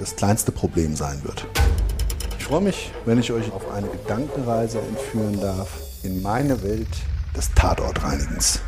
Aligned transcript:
das 0.00 0.16
kleinste 0.16 0.50
Problem 0.50 0.96
sein 0.96 1.22
wird. 1.24 1.46
Ich 2.38 2.44
freue 2.44 2.62
mich, 2.62 2.90
wenn 3.04 3.20
ich 3.20 3.32
euch 3.32 3.52
auf 3.52 3.70
eine 3.70 3.86
Gedankenreise 3.86 4.80
entführen 4.80 5.38
darf 5.38 5.68
in 6.02 6.22
meine 6.22 6.62
Welt 6.62 6.88
des 7.36 7.52
Tatortreinigens. 7.54 8.60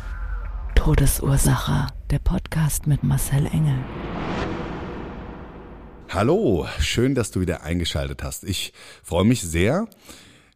Todesursache. 0.75 1.87
Der 2.11 2.19
Podcast 2.19 2.85
mit 2.85 3.03
Marcel 3.03 3.47
Engel. 3.47 3.83
Hallo, 6.09 6.67
schön, 6.77 7.15
dass 7.15 7.31
du 7.31 7.39
wieder 7.39 7.63
eingeschaltet 7.63 8.21
hast. 8.21 8.43
Ich 8.43 8.71
freue 9.01 9.25
mich 9.25 9.41
sehr, 9.41 9.87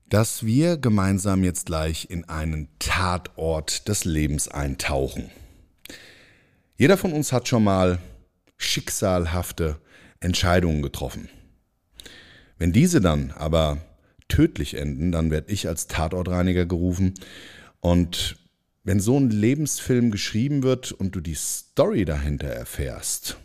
dass 0.07 0.45
wir 0.45 0.77
gemeinsam 0.77 1.43
jetzt 1.43 1.65
gleich 1.65 2.11
in 2.11 2.29
einen 2.29 2.67
Tatort 2.77 3.87
des 3.87 4.05
Lebens 4.05 4.47
eintauchen. 4.47 5.31
Jeder 6.75 6.97
von 6.97 7.13
uns 7.13 7.33
hat 7.33 7.47
schon 7.47 7.63
mal 7.63 7.97
schicksalhafte 8.57 9.79
Entscheidungen 10.19 10.81
getroffen. 10.81 11.29
Wenn 12.57 12.73
diese 12.73 13.01
dann 13.01 13.31
aber 13.31 13.77
tödlich 14.27 14.75
enden, 14.75 15.11
dann 15.11 15.31
werde 15.31 15.51
ich 15.51 15.67
als 15.67 15.87
Tatortreiniger 15.87 16.65
gerufen 16.65 17.13
und 17.79 18.37
wenn 18.83 18.99
so 19.01 19.19
ein 19.19 19.29
Lebensfilm 19.29 20.11
geschrieben 20.11 20.63
wird 20.63 20.93
und 20.93 21.13
du 21.15 21.19
die 21.19 21.35
Story 21.35 22.05
dahinter 22.05 22.47
erfährst, 22.47 23.37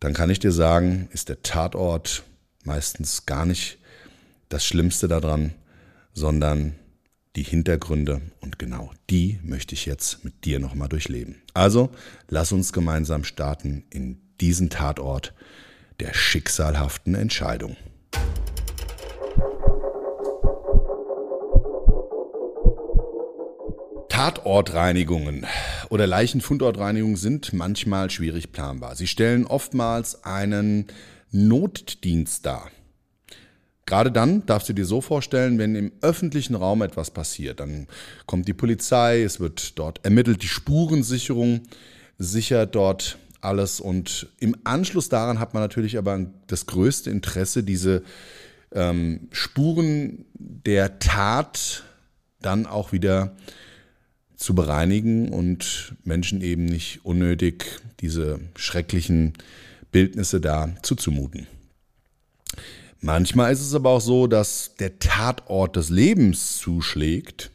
dann 0.00 0.12
kann 0.12 0.28
ich 0.28 0.38
dir 0.38 0.52
sagen, 0.52 1.08
ist 1.12 1.30
der 1.30 1.42
Tatort 1.42 2.22
meistens 2.62 3.24
gar 3.24 3.46
nicht 3.46 3.78
das 4.50 4.66
Schlimmste 4.66 5.08
daran, 5.08 5.54
sondern 6.12 6.74
die 7.36 7.42
Hintergründe 7.42 8.20
und 8.40 8.58
genau 8.58 8.92
die 9.10 9.38
möchte 9.42 9.74
ich 9.74 9.86
jetzt 9.86 10.24
mit 10.24 10.44
dir 10.44 10.58
nochmal 10.58 10.88
durchleben. 10.88 11.36
Also 11.54 11.90
lass 12.28 12.52
uns 12.52 12.72
gemeinsam 12.72 13.24
starten 13.24 13.84
in 13.90 14.20
diesen 14.40 14.70
Tatort 14.70 15.32
der 16.00 16.14
schicksalhaften 16.14 17.14
Entscheidung. 17.14 17.76
Tatortreinigungen 24.08 25.46
oder 25.90 26.06
Leichenfundortreinigungen 26.06 27.16
sind 27.16 27.52
manchmal 27.52 28.08
schwierig 28.10 28.50
planbar. 28.50 28.96
Sie 28.96 29.06
stellen 29.06 29.46
oftmals 29.46 30.24
einen 30.24 30.86
Notdienst 31.32 32.46
dar. 32.46 32.70
Gerade 33.84 34.10
dann 34.10 34.44
darfst 34.46 34.68
du 34.68 34.72
dir 34.72 34.86
so 34.86 35.00
vorstellen, 35.00 35.58
wenn 35.58 35.76
im 35.76 35.92
öffentlichen 36.00 36.54
Raum 36.56 36.82
etwas 36.82 37.10
passiert, 37.10 37.60
dann 37.60 37.86
kommt 38.26 38.48
die 38.48 38.54
Polizei, 38.54 39.22
es 39.22 39.38
wird 39.38 39.78
dort 39.78 40.04
ermittelt, 40.04 40.42
die 40.42 40.48
Spurensicherung 40.48 41.60
sichert 42.18 42.74
dort 42.74 43.18
alles 43.40 43.80
und 43.80 44.28
im 44.40 44.56
Anschluss 44.64 45.08
daran 45.08 45.38
hat 45.38 45.54
man 45.54 45.62
natürlich 45.62 45.98
aber 45.98 46.26
das 46.46 46.66
größte 46.66 47.10
Interesse, 47.10 47.62
diese 47.62 48.02
ähm, 48.72 49.28
Spuren 49.30 50.26
der 50.34 50.98
Tat 50.98 51.84
dann 52.40 52.66
auch 52.66 52.92
wieder 52.92 53.36
zu 54.36 54.54
bereinigen 54.54 55.30
und 55.30 55.94
Menschen 56.04 56.42
eben 56.42 56.66
nicht 56.66 57.04
unnötig 57.04 57.80
diese 58.00 58.40
schrecklichen 58.54 59.32
Bildnisse 59.92 60.40
da 60.40 60.68
zuzumuten. 60.82 61.46
Manchmal 63.00 63.52
ist 63.52 63.60
es 63.60 63.74
aber 63.74 63.90
auch 63.90 64.00
so, 64.00 64.26
dass 64.26 64.74
der 64.78 64.98
Tatort 64.98 65.76
des 65.76 65.90
Lebens 65.90 66.58
zuschlägt 66.58 67.50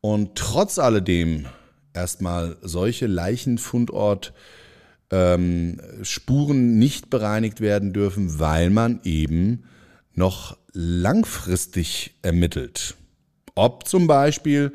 und 0.00 0.36
trotz 0.36 0.78
alledem 0.78 1.46
erstmal 1.94 2.56
solche 2.62 3.06
Leichenfundort 3.06 4.32
ähm, 5.10 5.80
Spuren 6.02 6.78
nicht 6.78 7.10
bereinigt 7.10 7.60
werden 7.60 7.92
dürfen, 7.92 8.38
weil 8.38 8.70
man 8.70 9.00
eben 9.04 9.64
noch 10.14 10.56
langfristig 10.72 12.14
ermittelt. 12.22 12.96
Ob 13.54 13.86
zum 13.88 14.06
Beispiel 14.06 14.72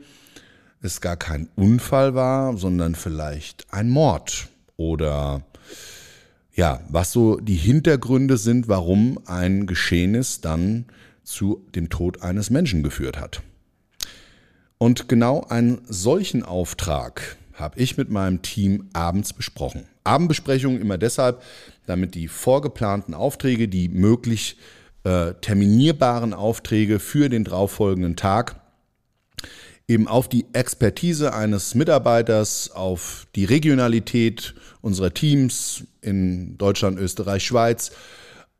es 0.81 1.01
gar 1.01 1.17
kein 1.17 1.49
Unfall 1.55 2.15
war, 2.15 2.57
sondern 2.57 2.95
vielleicht 2.95 3.71
ein 3.71 3.89
Mord 3.89 4.49
oder 4.75 5.43
ja, 6.55 6.81
was 6.89 7.11
so 7.11 7.37
die 7.37 7.55
Hintergründe 7.55 8.37
sind, 8.37 8.67
warum 8.67 9.19
ein 9.25 9.65
Geschehnis 9.65 10.41
dann 10.41 10.85
zu 11.23 11.65
dem 11.73 11.89
Tod 11.89 12.21
eines 12.21 12.49
Menschen 12.49 12.83
geführt 12.83 13.19
hat. 13.19 13.41
Und 14.77 15.07
genau 15.07 15.41
einen 15.41 15.81
solchen 15.87 16.43
Auftrag 16.43 17.37
habe 17.53 17.79
ich 17.79 17.97
mit 17.97 18.09
meinem 18.09 18.41
Team 18.41 18.89
abends 18.93 19.33
besprochen. 19.33 19.85
Abendbesprechungen 20.03 20.81
immer 20.81 20.97
deshalb, 20.97 21.41
damit 21.85 22.15
die 22.15 22.27
vorgeplanten 22.27 23.13
Aufträge, 23.13 23.67
die 23.67 23.89
möglich 23.89 24.57
äh, 25.03 25.33
terminierbaren 25.41 26.33
Aufträge 26.33 26.99
für 26.99 27.29
den 27.29 27.43
darauffolgenden 27.43 28.15
Tag 28.15 28.61
eben 29.87 30.07
auf 30.07 30.29
die 30.29 30.45
Expertise 30.53 31.33
eines 31.33 31.75
Mitarbeiters, 31.75 32.71
auf 32.71 33.27
die 33.35 33.45
Regionalität 33.45 34.55
unserer 34.81 35.13
Teams 35.13 35.83
in 36.01 36.57
Deutschland, 36.57 36.97
Österreich, 36.99 37.45
Schweiz 37.45 37.91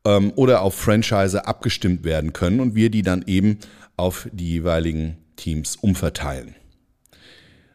ähm, 0.04 0.32
oder 0.36 0.62
auf 0.62 0.74
Franchise 0.74 1.46
abgestimmt 1.46 2.04
werden 2.04 2.32
können 2.32 2.60
und 2.60 2.74
wir 2.74 2.90
die 2.90 3.02
dann 3.02 3.24
eben 3.26 3.58
auf 3.96 4.28
die 4.32 4.50
jeweiligen 4.50 5.16
Teams 5.36 5.76
umverteilen. 5.76 6.54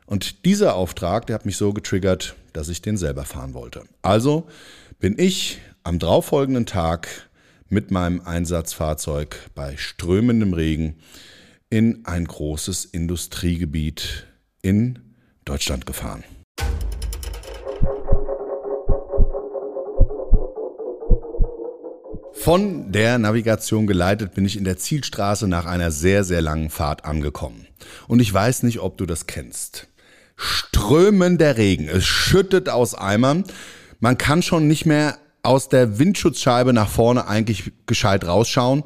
Und 0.05 0.45
dieser 0.45 0.75
Auftrag, 0.75 1.27
der 1.27 1.35
hat 1.35 1.45
mich 1.45 1.57
so 1.57 1.73
getriggert, 1.73 2.35
dass 2.53 2.69
ich 2.69 2.81
den 2.81 2.97
selber 2.97 3.25
fahren 3.25 3.53
wollte. 3.53 3.83
Also 4.01 4.47
bin 4.99 5.17
ich 5.17 5.59
am 5.83 5.99
darauffolgenden 5.99 6.65
Tag 6.65 7.29
mit 7.69 7.91
meinem 7.91 8.21
Einsatzfahrzeug 8.21 9.49
bei 9.55 9.77
strömendem 9.77 10.53
Regen 10.53 10.95
in 11.69 12.05
ein 12.05 12.25
großes 12.25 12.85
Industriegebiet 12.85 14.27
in 14.61 14.99
Deutschland 15.45 15.85
gefahren. 15.85 16.23
Von 22.33 22.91
der 22.91 23.19
Navigation 23.19 23.85
geleitet 23.85 24.33
bin 24.33 24.45
ich 24.45 24.57
in 24.57 24.63
der 24.63 24.77
Zielstraße 24.77 25.47
nach 25.47 25.65
einer 25.65 25.91
sehr, 25.91 26.23
sehr 26.23 26.41
langen 26.41 26.69
Fahrt 26.69 27.05
angekommen. 27.05 27.67
Und 28.07 28.21
ich 28.21 28.33
weiß 28.33 28.63
nicht, 28.63 28.79
ob 28.79 28.97
du 28.97 29.05
das 29.05 29.27
kennst. 29.27 29.87
Strömender 30.41 31.57
Regen, 31.57 31.89
es 31.89 32.05
schüttet 32.05 32.69
aus 32.69 32.95
Eimern. 32.95 33.43
Man 33.99 34.17
kann 34.17 34.41
schon 34.41 34.69
nicht 34.69 34.85
mehr 34.85 35.17
aus 35.43 35.67
der 35.67 35.99
Windschutzscheibe 35.99 36.71
nach 36.71 36.87
vorne 36.87 37.27
eigentlich 37.27 37.73
gescheit 37.87 38.25
rausschauen. 38.25 38.83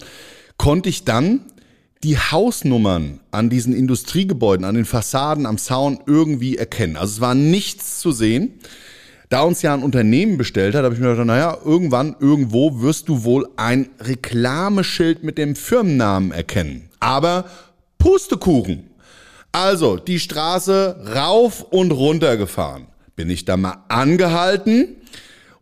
Konnte 0.57 0.89
ich 0.89 1.05
dann 1.05 1.41
die 2.03 2.17
Hausnummern 2.17 3.19
an 3.29 3.51
diesen 3.51 3.75
Industriegebäuden, 3.75 4.65
an 4.65 4.73
den 4.73 4.85
Fassaden, 4.85 5.45
am 5.45 5.59
Zaun 5.59 6.00
irgendwie 6.07 6.57
erkennen. 6.57 6.97
Also 6.97 7.13
es 7.13 7.21
war 7.21 7.35
nichts 7.35 8.00
zu 8.00 8.11
sehen. 8.11 8.59
Da 9.29 9.41
uns 9.44 9.61
ja 9.61 9.75
ein 9.75 9.83
Unternehmen 9.83 10.38
bestellt 10.38 10.73
hat, 10.73 10.83
habe 10.83 10.95
ich 10.95 11.01
mir 11.01 11.11
gedacht, 11.11 11.27
naja, 11.27 11.57
irgendwann, 11.63 12.15
irgendwo 12.19 12.81
wirst 12.81 13.09
du 13.09 13.23
wohl 13.23 13.47
ein 13.57 13.89
Reklameschild 14.00 15.23
mit 15.23 15.38
dem 15.38 15.55
Firmennamen 15.55 16.31
erkennen. 16.31 16.89
Aber 17.00 17.45
Pustekuchen. 18.00 18.89
Also 19.53 19.95
die 19.95 20.19
Straße 20.19 21.13
rauf 21.15 21.63
und 21.63 21.91
runter 21.91 22.35
gefahren. 22.35 22.88
Bin 23.15 23.29
ich 23.29 23.45
da 23.45 23.55
mal 23.55 23.85
angehalten 23.88 24.97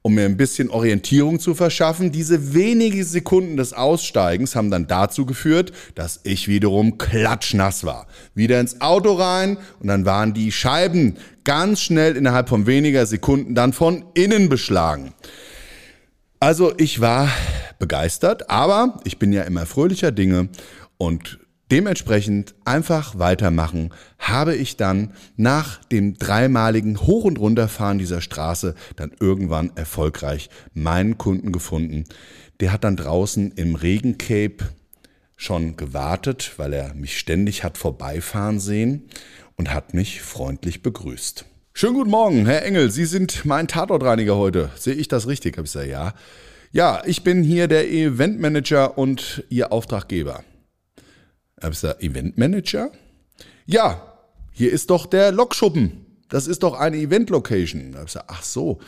um 0.04 0.16
mir 0.16 0.26
ein 0.26 0.38
bisschen 0.38 0.70
Orientierung 0.70 1.40
zu 1.40 1.54
verschaffen. 1.54 2.12
Diese 2.12 2.54
wenigen 2.54 3.04
Sekunden 3.04 3.58
des 3.58 3.74
Aussteigens 3.74 4.56
haben 4.56 4.72
dann 4.72 4.88
dazu 4.88 5.26
geführt, 5.26 5.72
dass 5.96 6.22
ich 6.24 6.48
wiederum 6.48 6.98
klatschnass 6.98 7.84
war. 7.84 8.08
Wieder 8.34 8.60
ins 8.60 8.82
Auto 8.82 9.14
rein 9.14 9.58
und 9.80 9.88
dann 9.88 10.06
waren 10.06 10.34
die 10.34 10.52
Scheiben 10.52 11.18
ganz 11.44 11.82
schnell 11.82 12.16
innerhalb 12.16 12.50
von 12.50 12.66
weniger 12.66 13.06
Sekunden 13.06 13.54
dann 13.54 13.74
von 13.74 14.06
innen 14.14 14.50
beschlagen. 14.50 15.14
Also 16.40 16.74
ich 16.78 17.00
war 17.00 17.30
begeistert, 17.78 18.50
aber 18.50 19.00
ich 19.04 19.20
bin 19.20 19.32
ja 19.32 19.44
immer 19.44 19.68
fröhlicher 19.68 20.12
Dinge 20.12 20.50
und 20.98 21.40
Dementsprechend 21.72 22.54
einfach 22.66 23.18
weitermachen, 23.18 23.92
habe 24.20 24.54
ich 24.56 24.76
dann 24.76 25.14
nach 25.38 25.82
dem 25.86 26.18
dreimaligen 26.18 27.00
Hoch- 27.00 27.24
und 27.24 27.40
Runterfahren 27.40 27.98
dieser 27.98 28.20
Straße 28.20 28.76
dann 28.98 29.14
irgendwann 29.22 29.72
erfolgreich 29.76 30.50
meinen 30.74 31.18
Kunden 31.18 31.54
gefunden. 31.54 32.04
Der 32.60 32.74
hat 32.74 32.84
dann 32.84 32.98
draußen 32.98 33.54
im 33.54 33.76
Regencape 33.76 34.58
schon 35.38 35.78
gewartet, 35.78 36.52
weil 36.58 36.74
er 36.74 36.94
mich 36.94 37.18
ständig 37.18 37.64
hat 37.64 37.78
vorbeifahren 37.78 38.60
sehen 38.60 39.04
und 39.56 39.74
hat 39.74 39.94
mich 39.94 40.22
freundlich 40.22 40.84
begrüßt. 40.84 41.46
Schönen 41.74 41.94
guten 41.94 42.12
Morgen, 42.12 42.46
Herr 42.48 42.66
Engel, 42.66 42.92
Sie 42.92 43.06
sind 43.06 43.46
mein 43.46 43.70
Tatortreiniger 43.70 44.36
heute. 44.36 44.72
Sehe 44.76 44.96
ich 44.96 45.08
das 45.08 45.26
richtig? 45.26 45.56
Habe 45.56 45.66
ich 45.66 45.72
gesagt, 45.72 45.90
ja. 45.90 46.14
Ja, 46.74 47.02
ich 47.06 47.24
bin 47.24 47.44
hier 47.44 47.70
der 47.70 47.90
Eventmanager 47.90 48.98
und 48.98 49.46
Ihr 49.50 49.72
Auftraggeber. 49.72 50.44
Habe 51.62 51.74
ich 51.74 51.82
gesagt, 51.82 52.02
Eventmanager? 52.02 52.92
Ja, 53.66 54.02
hier 54.52 54.72
ist 54.72 54.90
doch 54.90 55.06
der 55.06 55.32
Lokschuppen. 55.32 56.06
Das 56.30 56.48
ist 56.48 56.64
doch 56.64 56.80
eine 56.80 56.98
Event-Location. 56.98 57.92
Da 57.92 58.00
habe 58.00 58.08
ich 58.08 58.14
gesagt, 58.14 58.30
ach 58.30 58.44
so. 58.44 58.80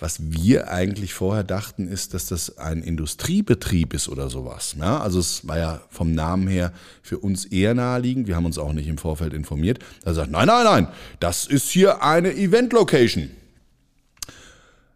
Was 0.00 0.30
wir 0.30 0.70
eigentlich 0.70 1.12
vorher 1.12 1.42
dachten, 1.42 1.88
ist, 1.88 2.14
dass 2.14 2.26
das 2.26 2.58
ein 2.58 2.82
Industriebetrieb 2.82 3.94
ist 3.94 4.08
oder 4.08 4.30
sowas. 4.30 4.76
Ja, 4.78 5.00
also 5.00 5.18
es 5.18 5.48
war 5.48 5.58
ja 5.58 5.80
vom 5.90 6.12
Namen 6.12 6.46
her 6.46 6.72
für 7.02 7.18
uns 7.18 7.46
eher 7.46 7.74
naheliegend. 7.74 8.28
Wir 8.28 8.36
haben 8.36 8.46
uns 8.46 8.58
auch 8.58 8.72
nicht 8.72 8.86
im 8.86 8.98
Vorfeld 8.98 9.32
informiert. 9.32 9.80
Da 10.04 10.14
sagt, 10.14 10.30
nein, 10.30 10.46
nein, 10.46 10.64
nein, 10.64 10.86
das 11.18 11.46
ist 11.46 11.68
hier 11.68 12.04
eine 12.04 12.32
Event-Location. 12.32 13.30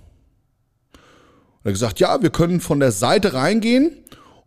Und 0.93 1.65
er 1.65 1.73
gesagt, 1.73 2.01
ja, 2.01 2.23
wir 2.23 2.31
können 2.31 2.61
von 2.61 2.81
der 2.81 2.93
Seite 2.93 3.35
reingehen 3.35 3.97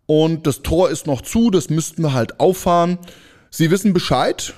und 0.06 0.48
das 0.48 0.64
Tor 0.64 0.90
ist 0.90 1.08
noch 1.08 1.22
zu, 1.22 1.50
das 1.50 1.70
müssten 1.70 2.04
wir 2.04 2.14
halt 2.14 2.40
auffahren. 2.40 2.98
Sie 3.50 3.72
wissen 3.72 3.94
Bescheid? 3.94 4.54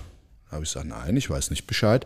Da 0.45 0.53
habe 0.53 0.63
ich 0.63 0.71
gesagt, 0.71 0.87
nein, 0.87 1.17
ich 1.17 1.29
weiß 1.29 1.49
nicht 1.49 1.67
Bescheid. 1.67 2.05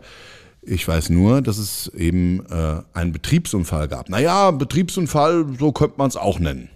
Ich 0.61 0.87
weiß 0.87 1.09
nur, 1.09 1.41
dass 1.41 1.57
es 1.57 1.87
eben 1.89 2.45
äh, 2.49 2.81
einen 2.93 3.13
Betriebsunfall 3.13 3.87
gab. 3.87 4.09
Naja, 4.09 4.51
Betriebsunfall, 4.51 5.45
so 5.57 5.71
könnte 5.71 5.95
man 5.97 6.09
es 6.09 6.17
auch 6.17 6.39
nennen. 6.39 6.69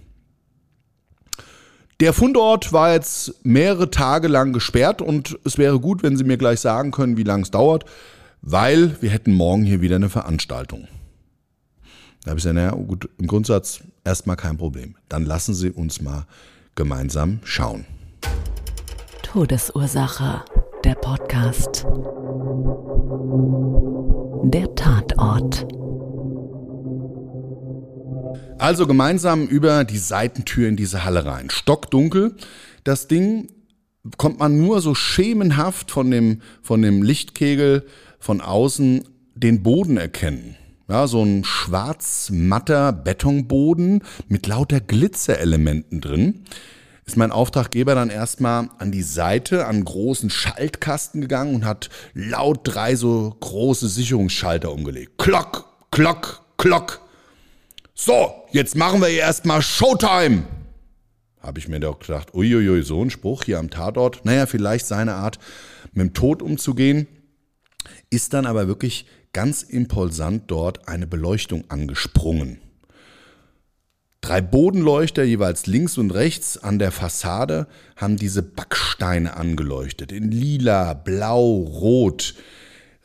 Der 2.00 2.12
Fundort 2.12 2.72
war 2.72 2.92
jetzt 2.92 3.34
mehrere 3.44 3.90
Tage 3.90 4.26
lang 4.28 4.52
gesperrt 4.52 5.00
und 5.00 5.38
es 5.44 5.58
wäre 5.58 5.78
gut, 5.78 6.02
wenn 6.02 6.16
Sie 6.16 6.24
mir 6.24 6.36
gleich 6.36 6.60
sagen 6.60 6.90
können, 6.90 7.16
wie 7.16 7.22
lange 7.22 7.44
es 7.44 7.50
dauert, 7.50 7.84
weil 8.42 8.96
wir 9.00 9.10
hätten 9.10 9.32
morgen 9.32 9.64
hier 9.64 9.80
wieder 9.80 9.96
eine 9.96 10.08
Veranstaltung. 10.08 10.88
Da 12.24 12.30
habe 12.30 12.38
ich 12.38 12.44
gesagt, 12.44 12.56
naja, 12.56 12.70
gut, 12.72 13.08
im 13.18 13.26
Grundsatz 13.26 13.80
erstmal 14.02 14.36
kein 14.36 14.56
Problem. 14.56 14.96
Dann 15.08 15.24
lassen 15.24 15.54
Sie 15.54 15.70
uns 15.70 16.00
mal 16.00 16.26
gemeinsam 16.74 17.38
schauen. 17.44 17.84
Todesursache, 19.22 20.42
der 20.84 20.94
Podcast. 20.94 21.86
Der 24.44 24.74
Tatort. 24.74 25.73
Also 28.64 28.86
gemeinsam 28.86 29.46
über 29.46 29.84
die 29.84 29.98
Seitentür 29.98 30.70
in 30.70 30.76
diese 30.76 31.04
Halle 31.04 31.26
rein. 31.26 31.50
Stockdunkel. 31.50 32.34
Das 32.82 33.08
Ding 33.08 33.48
kommt 34.16 34.38
man 34.38 34.58
nur 34.58 34.80
so 34.80 34.94
schemenhaft 34.94 35.90
von 35.90 36.10
dem, 36.10 36.40
von 36.62 36.80
dem 36.80 37.02
Lichtkegel 37.02 37.84
von 38.18 38.40
außen 38.40 39.04
den 39.34 39.62
Boden 39.62 39.98
erkennen. 39.98 40.56
Ja, 40.88 41.06
so 41.06 41.22
ein 41.22 41.44
schwarz-matter 41.44 42.94
Betonboden 42.94 44.02
mit 44.28 44.46
lauter 44.46 44.80
Glitzerelementen 44.80 46.00
drin. 46.00 46.44
Ist 47.04 47.18
mein 47.18 47.32
Auftraggeber 47.32 47.94
dann 47.94 48.08
erstmal 48.08 48.70
an 48.78 48.92
die 48.92 49.02
Seite, 49.02 49.66
an 49.66 49.74
einen 49.74 49.84
großen 49.84 50.30
Schaltkasten 50.30 51.20
gegangen 51.20 51.54
und 51.54 51.66
hat 51.66 51.90
laut 52.14 52.60
drei 52.62 52.96
so 52.96 53.36
große 53.40 53.88
Sicherungsschalter 53.88 54.72
umgelegt. 54.72 55.18
Klock, 55.18 55.66
klock, 55.90 56.46
klock. 56.56 57.03
So, 57.96 58.34
jetzt 58.50 58.74
machen 58.74 59.00
wir 59.00 59.06
hier 59.06 59.20
erstmal 59.20 59.62
Showtime. 59.62 60.42
Habe 61.40 61.60
ich 61.60 61.68
mir 61.68 61.78
doch 61.78 62.00
gedacht, 62.00 62.34
uiuiui, 62.34 62.82
so 62.82 63.00
ein 63.00 63.10
Spruch 63.10 63.44
hier 63.44 63.60
am 63.60 63.70
Tatort. 63.70 64.24
Naja, 64.24 64.46
vielleicht 64.46 64.86
seine 64.86 65.14
Art, 65.14 65.38
mit 65.92 66.08
dem 66.08 66.12
Tod 66.12 66.42
umzugehen. 66.42 67.06
Ist 68.10 68.32
dann 68.32 68.46
aber 68.46 68.66
wirklich 68.66 69.06
ganz 69.32 69.62
impulsant 69.62 70.50
dort 70.50 70.88
eine 70.88 71.06
Beleuchtung 71.06 71.70
angesprungen. 71.70 72.60
Drei 74.20 74.40
Bodenleuchter 74.40 75.22
jeweils 75.22 75.66
links 75.66 75.96
und 75.96 76.10
rechts 76.10 76.58
an 76.58 76.80
der 76.80 76.90
Fassade 76.90 77.68
haben 77.94 78.16
diese 78.16 78.42
Backsteine 78.42 79.36
angeleuchtet. 79.36 80.10
In 80.10 80.32
lila, 80.32 80.94
blau, 80.94 81.44
rot 81.44 82.34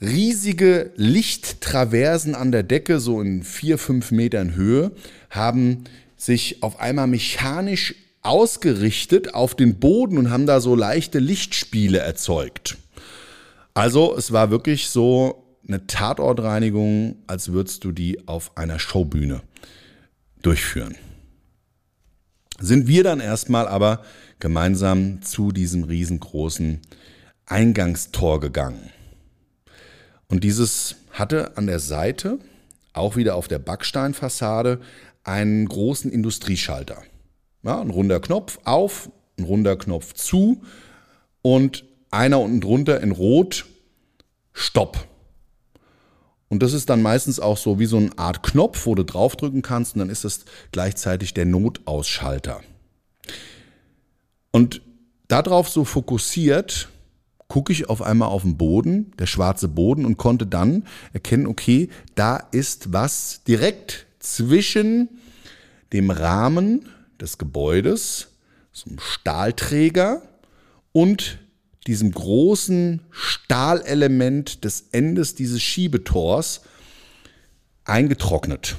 riesige 0.02 0.92
Lichttraversen 0.96 2.36
an 2.36 2.52
der 2.52 2.64
Decke, 2.64 3.00
so 3.00 3.22
in 3.22 3.44
vier, 3.44 3.78
fünf 3.78 4.12
Metern 4.12 4.56
Höhe, 4.56 4.92
haben 5.30 5.84
sich 6.16 6.64
auf 6.64 6.80
einmal 6.80 7.08
mechanisch 7.08 7.96
ausgerichtet 8.22 9.34
auf 9.34 9.56
den 9.56 9.80
Boden 9.80 10.18
und 10.18 10.30
haben 10.30 10.46
da 10.46 10.60
so 10.60 10.76
leichte 10.76 11.20
Lichtspiele 11.20 12.00
erzeugt. 12.00 12.78
Also 13.74 14.16
es 14.18 14.32
war 14.32 14.52
wirklich 14.52 14.90
so 14.90 15.46
eine 15.68 15.88
Tatortreinigung, 15.88 17.18
als 17.28 17.52
würdest 17.52 17.84
du 17.84 17.92
die 17.92 18.28
auf 18.28 18.58
einer 18.58 18.80
Showbühne 18.80 19.42
durchführen. 20.42 20.96
Sind 22.60 22.88
wir 22.88 23.04
dann 23.04 23.22
erstmal 23.22 23.68
aber 23.68 24.04
gemeinsam 24.40 25.22
zu 25.22 25.52
diesem 25.52 25.84
riesengroßen 25.84 26.82
Eingangstor 27.46 28.40
gegangen. 28.42 28.90
Und 30.30 30.44
dieses 30.44 30.96
hatte 31.12 31.58
an 31.58 31.68
der 31.68 31.80
Seite, 31.80 32.40
auch 32.94 33.16
wieder 33.16 33.36
auf 33.36 33.48
der 33.48 33.60
Backsteinfassade, 33.60 34.80
einen 35.24 35.68
großen 35.68 36.12
Industrieschalter. 36.12 37.04
Ja, 37.64 37.82
ein 37.82 37.90
runder 37.90 38.20
Knopf 38.20 38.60
auf, 38.64 39.12
ein 39.38 39.44
runder 39.44 39.76
Knopf 39.76 40.14
zu 40.14 40.62
und 41.42 41.84
einer 42.12 42.40
unten 42.40 42.62
drunter 42.62 43.02
in 43.02 43.12
Rot 43.12 43.66
Stopp. 44.54 45.08
Und 46.48 46.64
das 46.64 46.74
ist 46.74 46.90
dann 46.90 47.02
meistens 47.02 47.40
auch 47.40 47.58
so 47.58 47.80
wie 47.80 47.86
so 47.86 47.98
eine 47.98 48.18
Art 48.18 48.42
Knopf, 48.44 48.86
wo 48.86 48.96
du 48.96 49.04
draufdrücken 49.04 49.62
kannst 49.62 49.94
und 49.94 50.00
dann 50.00 50.10
ist 50.10 50.24
das 50.24 50.46
gleichzeitig 50.72 51.34
der 51.34 51.46
Notausschalter. 51.46 52.62
Und 54.52 54.82
darauf 55.28 55.70
so 55.70 55.86
fokussiert 55.86 56.90
gucke 57.50 57.74
ich 57.74 57.90
auf 57.90 58.02
einmal 58.02 58.30
auf 58.30 58.44
den 58.44 58.56
Boden, 58.58 59.12
der 59.20 59.26
schwarze 59.26 59.68
Boden, 59.68 60.06
und 60.06 60.18
konnte 60.18 60.46
dann 60.48 60.86
erkennen, 61.12 61.48
okay, 61.48 61.90
da 62.16 62.38
ist 62.38 62.94
was 62.94 63.44
direkt 63.46 64.06
zwischen 64.20 65.10
dem 65.92 66.12
Rahmen 66.12 66.88
des 67.20 67.38
Gebäudes, 67.38 68.28
so 68.72 68.90
einem 68.90 69.00
Stahlträger 69.00 70.22
und 70.94 71.40
diesem 71.88 72.12
großen 72.12 73.02
Stahlelement 73.10 74.64
des 74.64 74.90
Endes 74.92 75.34
dieses 75.34 75.62
Schiebetors 75.62 76.62
eingetrocknet. 77.84 78.76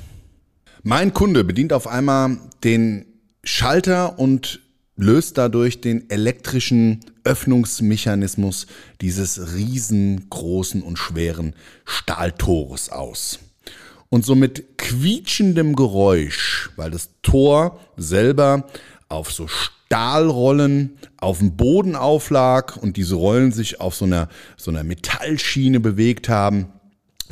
Mein 0.84 1.12
Kunde 1.12 1.42
bedient 1.42 1.72
auf 1.72 1.88
einmal 1.88 2.38
den 2.62 3.04
Schalter 3.42 4.18
und 4.18 4.60
löst 5.02 5.38
dadurch 5.38 5.80
den 5.80 6.08
elektrischen 6.10 7.00
Öffnungsmechanismus 7.24 8.66
dieses 9.00 9.54
riesengroßen 9.54 10.82
und 10.82 10.98
schweren 10.98 11.54
Stahltores 11.84 12.90
aus. 12.90 13.38
Und 14.08 14.24
so 14.24 14.34
mit 14.34 14.78
quietschendem 14.78 15.76
Geräusch, 15.76 16.70
weil 16.76 16.90
das 16.90 17.10
Tor 17.22 17.78
selber 17.96 18.66
auf 19.08 19.32
so 19.32 19.46
Stahlrollen 19.48 20.98
auf 21.16 21.38
dem 21.38 21.56
Boden 21.56 21.96
auflag 21.96 22.76
und 22.76 22.96
diese 22.96 23.14
Rollen 23.14 23.52
sich 23.52 23.80
auf 23.80 23.94
so 23.94 24.04
einer, 24.04 24.28
so 24.56 24.70
einer 24.70 24.84
Metallschiene 24.84 25.80
bewegt 25.80 26.28
haben, 26.28 26.68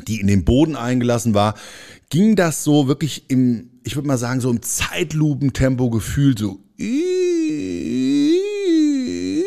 die 0.07 0.19
in 0.19 0.27
den 0.27 0.45
Boden 0.45 0.75
eingelassen 0.75 1.33
war, 1.33 1.55
ging 2.09 2.35
das 2.35 2.63
so 2.63 2.87
wirklich 2.87 3.29
im, 3.29 3.69
ich 3.83 3.95
würde 3.95 4.07
mal 4.07 4.17
sagen, 4.17 4.41
so 4.41 4.49
im 4.49 4.61
Zeitlupentempo 4.61 5.89
gefühlt, 5.89 6.39
so 6.39 6.59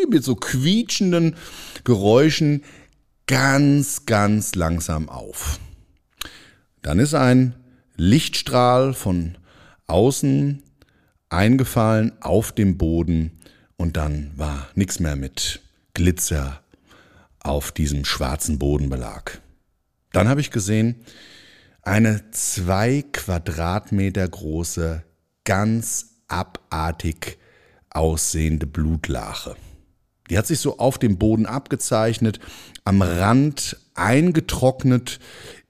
mit 0.09 0.25
so 0.25 0.37
quietschenden 0.37 1.37
Geräuschen 1.85 2.63
ganz, 3.27 4.07
ganz 4.07 4.55
langsam 4.55 5.09
auf. 5.09 5.59
Dann 6.83 6.99
ist 6.99 7.15
ein 7.15 7.55
Lichtstrahl 7.97 8.95
von 8.95 9.39
außen 9.87 10.63
eingefallen 11.29 12.13
auf 12.21 12.53
dem 12.53 12.77
Boden 12.77 13.41
und 13.77 13.97
dann 13.97 14.33
war 14.37 14.69
nichts 14.75 15.01
mehr 15.01 15.17
mit 15.17 15.61
Glitzer 15.95 16.63
auf 17.41 17.73
diesem 17.73 18.05
schwarzen 18.05 18.59
Bodenbelag. 18.59 19.41
Dann 20.13 20.29
habe 20.29 20.41
ich 20.41 20.51
gesehen, 20.51 20.97
eine 21.83 22.31
zwei 22.31 23.03
Quadratmeter 23.13 24.29
große, 24.29 25.03
ganz 25.45 26.21
abartig 26.29 27.39
aussehende 27.95 28.67
Blutlache. 28.67 29.57
Die 30.31 30.39
hat 30.39 30.47
sich 30.47 30.61
so 30.61 30.79
auf 30.79 30.99
dem 30.99 31.19
Boden 31.19 31.47
abgezeichnet, 31.47 32.41
am 32.85 33.03
Rand 33.03 33.77
eingetrocknet, 33.95 35.21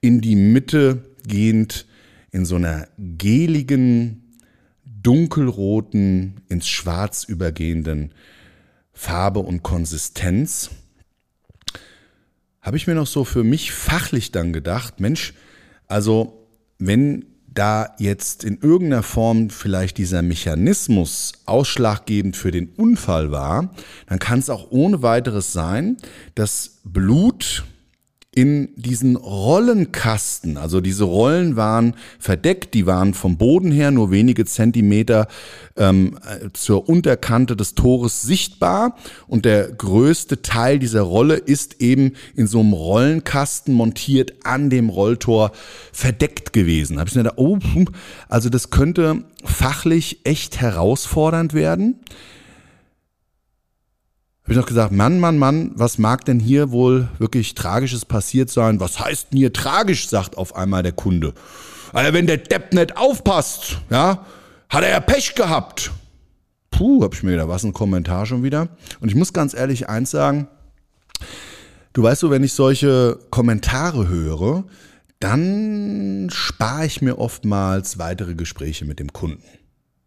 in 0.00 0.20
die 0.20 0.36
Mitte 0.36 1.04
gehend, 1.26 1.86
in 2.30 2.44
so 2.44 2.56
einer 2.56 2.88
geligen, 2.98 4.36
dunkelroten, 4.84 6.40
ins 6.48 6.68
Schwarz 6.68 7.24
übergehenden 7.24 8.14
Farbe 8.92 9.40
und 9.40 9.62
Konsistenz. 9.62 10.70
Habe 12.60 12.76
ich 12.76 12.86
mir 12.86 12.94
noch 12.94 13.06
so 13.06 13.24
für 13.24 13.42
mich 13.42 13.72
fachlich 13.72 14.30
dann 14.30 14.52
gedacht, 14.52 15.00
Mensch, 15.00 15.34
also 15.88 16.46
wenn 16.78 17.31
da 17.54 17.94
jetzt 17.98 18.44
in 18.44 18.58
irgendeiner 18.60 19.02
Form 19.02 19.50
vielleicht 19.50 19.98
dieser 19.98 20.22
Mechanismus 20.22 21.32
ausschlaggebend 21.46 22.36
für 22.36 22.50
den 22.50 22.68
Unfall 22.68 23.30
war, 23.30 23.74
dann 24.06 24.18
kann 24.18 24.38
es 24.38 24.50
auch 24.50 24.70
ohne 24.70 25.02
weiteres 25.02 25.52
sein, 25.52 25.96
dass 26.34 26.80
Blut 26.84 27.64
in 28.34 28.70
diesen 28.76 29.16
Rollenkasten, 29.16 30.56
also 30.56 30.80
diese 30.80 31.04
Rollen 31.04 31.56
waren 31.56 31.94
verdeckt, 32.18 32.72
die 32.72 32.86
waren 32.86 33.12
vom 33.12 33.36
Boden 33.36 33.70
her 33.70 33.90
nur 33.90 34.10
wenige 34.10 34.46
Zentimeter 34.46 35.28
ähm, 35.76 36.18
zur 36.54 36.88
Unterkante 36.88 37.56
des 37.56 37.74
Tores 37.74 38.22
sichtbar. 38.22 38.96
Und 39.26 39.44
der 39.44 39.70
größte 39.70 40.40
Teil 40.40 40.78
dieser 40.78 41.02
Rolle 41.02 41.34
ist 41.34 41.82
eben 41.82 42.14
in 42.34 42.46
so 42.46 42.60
einem 42.60 42.72
Rollenkasten 42.72 43.74
montiert 43.74 44.32
an 44.44 44.70
dem 44.70 44.88
Rolltor 44.88 45.52
verdeckt 45.92 46.54
gewesen. 46.54 46.94
Da 46.94 47.00
habe 47.00 47.10
ich 47.10 47.14
mir 47.14 47.24
gedacht, 47.24 47.38
oh, 47.38 47.58
also 48.30 48.48
das 48.48 48.70
könnte 48.70 49.24
fachlich 49.44 50.20
echt 50.24 50.58
herausfordernd 50.58 51.52
werden 51.52 52.00
habe 54.52 54.60
ich 54.60 54.66
noch 54.66 54.68
gesagt, 54.68 54.92
Mann, 54.92 55.18
Mann, 55.18 55.38
Mann, 55.38 55.72
was 55.76 55.96
mag 55.96 56.26
denn 56.26 56.38
hier 56.38 56.72
wohl 56.72 57.08
wirklich 57.18 57.54
Tragisches 57.54 58.04
passiert 58.04 58.50
sein? 58.50 58.80
Was 58.80 59.00
heißt 59.00 59.28
denn 59.32 59.38
hier 59.38 59.54
tragisch, 59.54 60.08
sagt 60.10 60.36
auf 60.36 60.56
einmal 60.56 60.82
der 60.82 60.92
Kunde. 60.92 61.32
Also 61.94 62.12
wenn 62.12 62.26
der 62.26 62.36
Depp 62.36 62.74
nicht 62.74 62.98
aufpasst, 62.98 63.78
ja, 63.88 64.26
hat 64.68 64.84
er 64.84 64.90
ja 64.90 65.00
Pech 65.00 65.34
gehabt. 65.34 65.90
Puh, 66.70 67.02
hab 67.02 67.14
ich 67.14 67.22
mir 67.22 67.30
gedacht, 67.30 67.48
was 67.48 67.64
ein 67.64 67.72
Kommentar 67.72 68.26
schon 68.26 68.42
wieder. 68.42 68.68
Und 69.00 69.08
ich 69.08 69.14
muss 69.14 69.32
ganz 69.32 69.54
ehrlich 69.54 69.88
eins 69.88 70.10
sagen, 70.10 70.48
du 71.94 72.02
weißt 72.02 72.20
so, 72.20 72.30
wenn 72.30 72.44
ich 72.44 72.52
solche 72.52 73.18
Kommentare 73.30 74.08
höre, 74.08 74.64
dann 75.18 76.28
spare 76.30 76.84
ich 76.84 77.00
mir 77.00 77.18
oftmals 77.18 77.98
weitere 77.98 78.34
Gespräche 78.34 78.84
mit 78.84 78.98
dem 78.98 79.14
Kunden. 79.14 79.42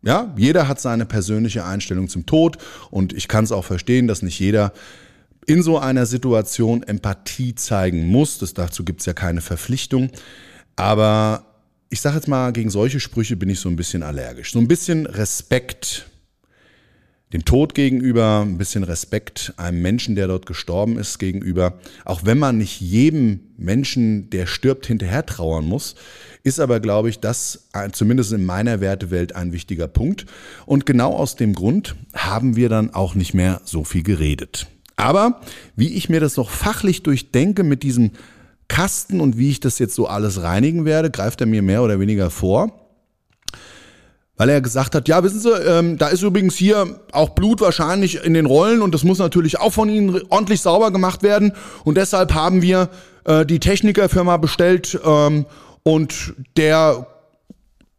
Ja, 0.05 0.33
jeder 0.38 0.67
hat 0.67 0.79
seine 0.79 1.05
persönliche 1.05 1.65
Einstellung 1.65 2.07
zum 2.07 2.27
Tod 2.27 2.57
und 2.91 3.12
ich 3.12 3.27
kann 3.27 3.43
es 3.43 3.51
auch 3.51 3.65
verstehen, 3.65 4.07
dass 4.07 4.21
nicht 4.21 4.39
jeder 4.39 4.71
in 5.47 5.63
so 5.63 5.79
einer 5.79 6.05
Situation 6.05 6.83
Empathie 6.83 7.55
zeigen 7.55 8.07
muss. 8.07 8.38
Das, 8.38 8.53
dazu 8.53 8.83
gibt 8.85 9.00
es 9.00 9.07
ja 9.07 9.13
keine 9.13 9.41
Verpflichtung. 9.41 10.12
Aber 10.75 11.45
ich 11.89 12.01
sage 12.01 12.17
jetzt 12.17 12.27
mal, 12.27 12.51
gegen 12.53 12.69
solche 12.69 13.00
Sprüche 13.00 13.35
bin 13.35 13.50
ich 13.50 13.59
so 13.59 13.69
ein 13.69 13.75
bisschen 13.75 14.03
allergisch. 14.03 14.51
So 14.51 14.59
ein 14.59 14.67
bisschen 14.67 15.07
Respekt 15.07 16.05
dem 17.35 17.43
Tod 17.43 17.75
gegenüber, 17.75 18.43
ein 18.45 18.57
bisschen 18.57 18.83
Respekt 18.83 19.53
einem 19.57 19.81
Menschen, 19.81 20.15
der 20.15 20.27
dort 20.27 20.45
gestorben 20.45 20.97
ist, 20.97 21.19
gegenüber. 21.19 21.73
Auch 22.05 22.21
wenn 22.23 22.39
man 22.39 22.57
nicht 22.57 22.79
jedem 22.79 23.41
Menschen, 23.57 24.29
der 24.29 24.47
stirbt, 24.47 24.85
hinterher 24.85 25.25
trauern 25.25 25.65
muss, 25.65 25.95
ist 26.43 26.61
aber, 26.61 26.79
glaube 26.79 27.09
ich, 27.09 27.19
das 27.19 27.67
zumindest 27.91 28.31
in 28.31 28.45
meiner 28.45 28.79
Wertewelt 28.79 29.35
ein 29.35 29.51
wichtiger 29.51 29.89
Punkt. 29.89 30.25
Und 30.65 30.85
genau 30.85 31.11
aus 31.11 31.35
dem 31.35 31.53
Grund 31.53 31.97
haben 32.13 32.55
wir 32.55 32.69
dann 32.69 32.93
auch 32.93 33.15
nicht 33.15 33.33
mehr 33.33 33.59
so 33.65 33.83
viel 33.83 34.03
geredet. 34.03 34.67
Aber 34.95 35.41
wie 35.75 35.93
ich 35.93 36.07
mir 36.07 36.21
das 36.21 36.37
noch 36.37 36.49
fachlich 36.49 37.03
durchdenke 37.03 37.63
mit 37.63 37.83
diesem 37.83 38.11
Kasten 38.69 39.19
und 39.19 39.37
wie 39.37 39.49
ich 39.49 39.59
das 39.59 39.77
jetzt 39.77 39.95
so 39.95 40.07
alles 40.07 40.41
reinigen 40.41 40.85
werde, 40.85 41.11
greift 41.11 41.41
er 41.41 41.47
mir 41.47 41.61
mehr 41.61 41.83
oder 41.83 41.99
weniger 41.99 42.29
vor 42.29 42.84
weil 44.37 44.49
er 44.49 44.61
gesagt 44.61 44.95
hat, 44.95 45.07
ja, 45.07 45.23
wissen 45.23 45.39
Sie, 45.39 45.49
ähm, 45.49 45.97
da 45.97 46.07
ist 46.07 46.21
übrigens 46.21 46.55
hier 46.55 46.99
auch 47.11 47.29
Blut 47.29 47.61
wahrscheinlich 47.61 48.23
in 48.23 48.33
den 48.33 48.45
Rollen 48.45 48.81
und 48.81 48.93
das 48.93 49.03
muss 49.03 49.19
natürlich 49.19 49.59
auch 49.59 49.71
von 49.71 49.89
Ihnen 49.89 50.21
ordentlich 50.29 50.61
sauber 50.61 50.91
gemacht 50.91 51.23
werden 51.23 51.53
und 51.83 51.95
deshalb 51.95 52.33
haben 52.33 52.61
wir 52.61 52.89
äh, 53.25 53.45
die 53.45 53.59
Technikerfirma 53.59 54.37
bestellt 54.37 54.99
ähm, 55.05 55.45
und 55.83 56.33
der 56.57 57.07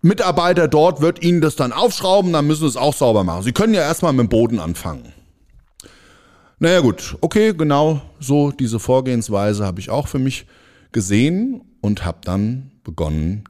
Mitarbeiter 0.02 0.68
dort 0.68 1.00
wird 1.00 1.22
Ihnen 1.22 1.40
das 1.40 1.56
dann 1.56 1.72
aufschrauben, 1.72 2.32
dann 2.32 2.46
müssen 2.46 2.60
Sie 2.60 2.68
es 2.68 2.76
auch 2.76 2.94
sauber 2.94 3.24
machen. 3.24 3.42
Sie 3.42 3.52
können 3.52 3.74
ja 3.74 3.82
erstmal 3.82 4.12
mit 4.12 4.20
dem 4.20 4.28
Boden 4.28 4.60
anfangen. 4.60 5.12
Naja 6.58 6.80
gut, 6.80 7.16
okay, 7.20 7.52
genau 7.52 8.00
so 8.18 8.50
diese 8.50 8.78
Vorgehensweise 8.78 9.66
habe 9.66 9.80
ich 9.80 9.90
auch 9.90 10.08
für 10.08 10.18
mich 10.18 10.46
gesehen 10.92 11.62
und 11.80 12.04
habe 12.04 12.18
dann 12.24 12.70
begonnen, 12.82 13.44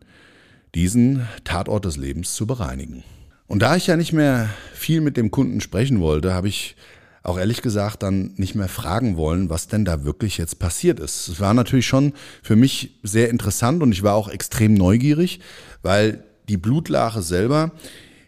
diesen 0.77 1.27
Tatort 1.43 1.87
des 1.87 1.97
Lebens 1.97 2.35
zu 2.35 2.47
bereinigen. 2.47 3.03
Und 3.47 3.63
da 3.63 3.77
ich 3.77 3.87
ja 3.87 3.97
nicht 3.97 4.13
mehr 4.13 4.51
viel 4.75 5.01
mit 5.01 5.17
dem 5.17 5.31
Kunden 5.31 5.63
sprechen 5.63 6.01
wollte, 6.01 6.35
habe 6.35 6.49
ich 6.49 6.77
auch 7.23 7.39
ehrlich 7.39 7.63
gesagt 7.63 8.03
dann 8.03 8.35
nicht 8.37 8.55
mehr 8.55 8.69
fragen 8.69 9.17
wollen, 9.17 9.49
was 9.49 9.69
denn 9.69 9.85
da 9.85 10.05
wirklich 10.05 10.37
jetzt 10.37 10.59
passiert 10.59 11.01
ist. 11.01 11.29
Es 11.29 11.41
war 11.41 11.55
natürlich 11.55 11.87
schon 11.87 12.13
für 12.43 12.57
mich 12.57 13.01
sehr 13.03 13.31
interessant 13.31 13.83
und 13.83 13.91
ich 13.91 14.03
war 14.03 14.15
auch 14.15 14.29
extrem 14.29 14.75
neugierig, 14.75 15.41
weil 15.83 16.23
die 16.49 16.59
Blutlache 16.59 17.23
selber, 17.23 17.73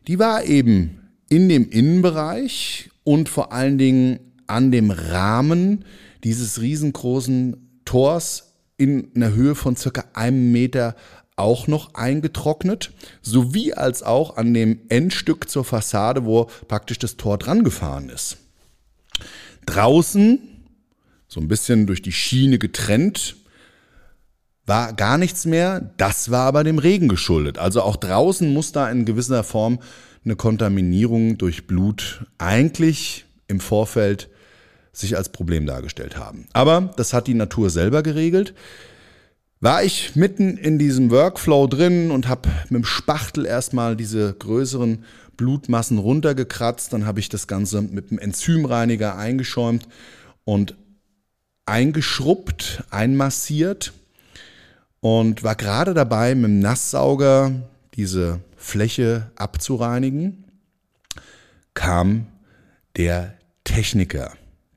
die 0.08 0.18
war 0.18 0.44
eben 0.44 1.00
in 1.28 1.48
dem 1.48 1.68
Innenbereich 1.68 2.90
und 3.04 3.28
vor 3.28 3.52
allen 3.52 3.76
Dingen 3.76 4.20
an 4.46 4.72
dem 4.72 4.90
Rahmen 4.90 5.84
dieses 6.24 6.60
riesengroßen 6.62 7.82
Tors 7.84 8.54
in 8.78 9.10
einer 9.14 9.34
Höhe 9.34 9.54
von 9.54 9.76
circa 9.76 10.04
einem 10.14 10.50
Meter 10.50 10.94
auch 11.38 11.66
noch 11.66 11.94
eingetrocknet, 11.94 12.92
sowie 13.22 13.72
als 13.72 14.02
auch 14.02 14.36
an 14.36 14.54
dem 14.54 14.80
Endstück 14.88 15.48
zur 15.48 15.64
Fassade, 15.64 16.24
wo 16.24 16.50
praktisch 16.66 16.98
das 16.98 17.16
Tor 17.16 17.38
dran 17.38 17.64
gefahren 17.64 18.08
ist. 18.08 18.38
Draußen, 19.66 20.40
so 21.28 21.40
ein 21.40 21.48
bisschen 21.48 21.86
durch 21.86 22.02
die 22.02 22.12
Schiene 22.12 22.58
getrennt, 22.58 23.36
war 24.66 24.92
gar 24.92 25.18
nichts 25.18 25.46
mehr. 25.46 25.92
Das 25.96 26.30
war 26.30 26.46
aber 26.46 26.64
dem 26.64 26.78
Regen 26.78 27.08
geschuldet. 27.08 27.58
Also 27.58 27.82
auch 27.82 27.96
draußen 27.96 28.52
muss 28.52 28.72
da 28.72 28.90
in 28.90 29.04
gewisser 29.04 29.44
Form 29.44 29.78
eine 30.24 30.36
Kontaminierung 30.36 31.38
durch 31.38 31.66
Blut 31.66 32.26
eigentlich 32.36 33.24
im 33.46 33.60
Vorfeld 33.60 34.28
sich 34.92 35.16
als 35.16 35.30
Problem 35.30 35.64
dargestellt 35.66 36.16
haben. 36.16 36.46
Aber 36.52 36.92
das 36.96 37.12
hat 37.12 37.26
die 37.26 37.34
Natur 37.34 37.70
selber 37.70 38.02
geregelt 38.02 38.54
war 39.60 39.82
ich 39.82 40.14
mitten 40.14 40.56
in 40.56 40.78
diesem 40.78 41.10
Workflow 41.10 41.66
drin 41.66 42.10
und 42.10 42.28
habe 42.28 42.48
mit 42.68 42.82
dem 42.82 42.84
Spachtel 42.84 43.44
erstmal 43.44 43.96
diese 43.96 44.32
größeren 44.34 45.04
Blutmassen 45.36 45.98
runtergekratzt. 45.98 46.92
Dann 46.92 47.06
habe 47.06 47.20
ich 47.20 47.28
das 47.28 47.46
Ganze 47.46 47.82
mit 47.82 48.10
dem 48.10 48.18
Enzymreiniger 48.18 49.16
eingeschäumt 49.16 49.88
und 50.44 50.76
eingeschrubbt, 51.66 52.84
einmassiert 52.90 53.92
und 55.00 55.42
war 55.42 55.54
gerade 55.54 55.94
dabei, 55.94 56.34
mit 56.34 56.44
dem 56.44 56.60
Nasssauger 56.60 57.52
diese 57.94 58.40
Fläche 58.56 59.30
abzureinigen, 59.36 60.44
kam 61.74 62.26
der 62.96 63.34
Techniker, 63.64 64.32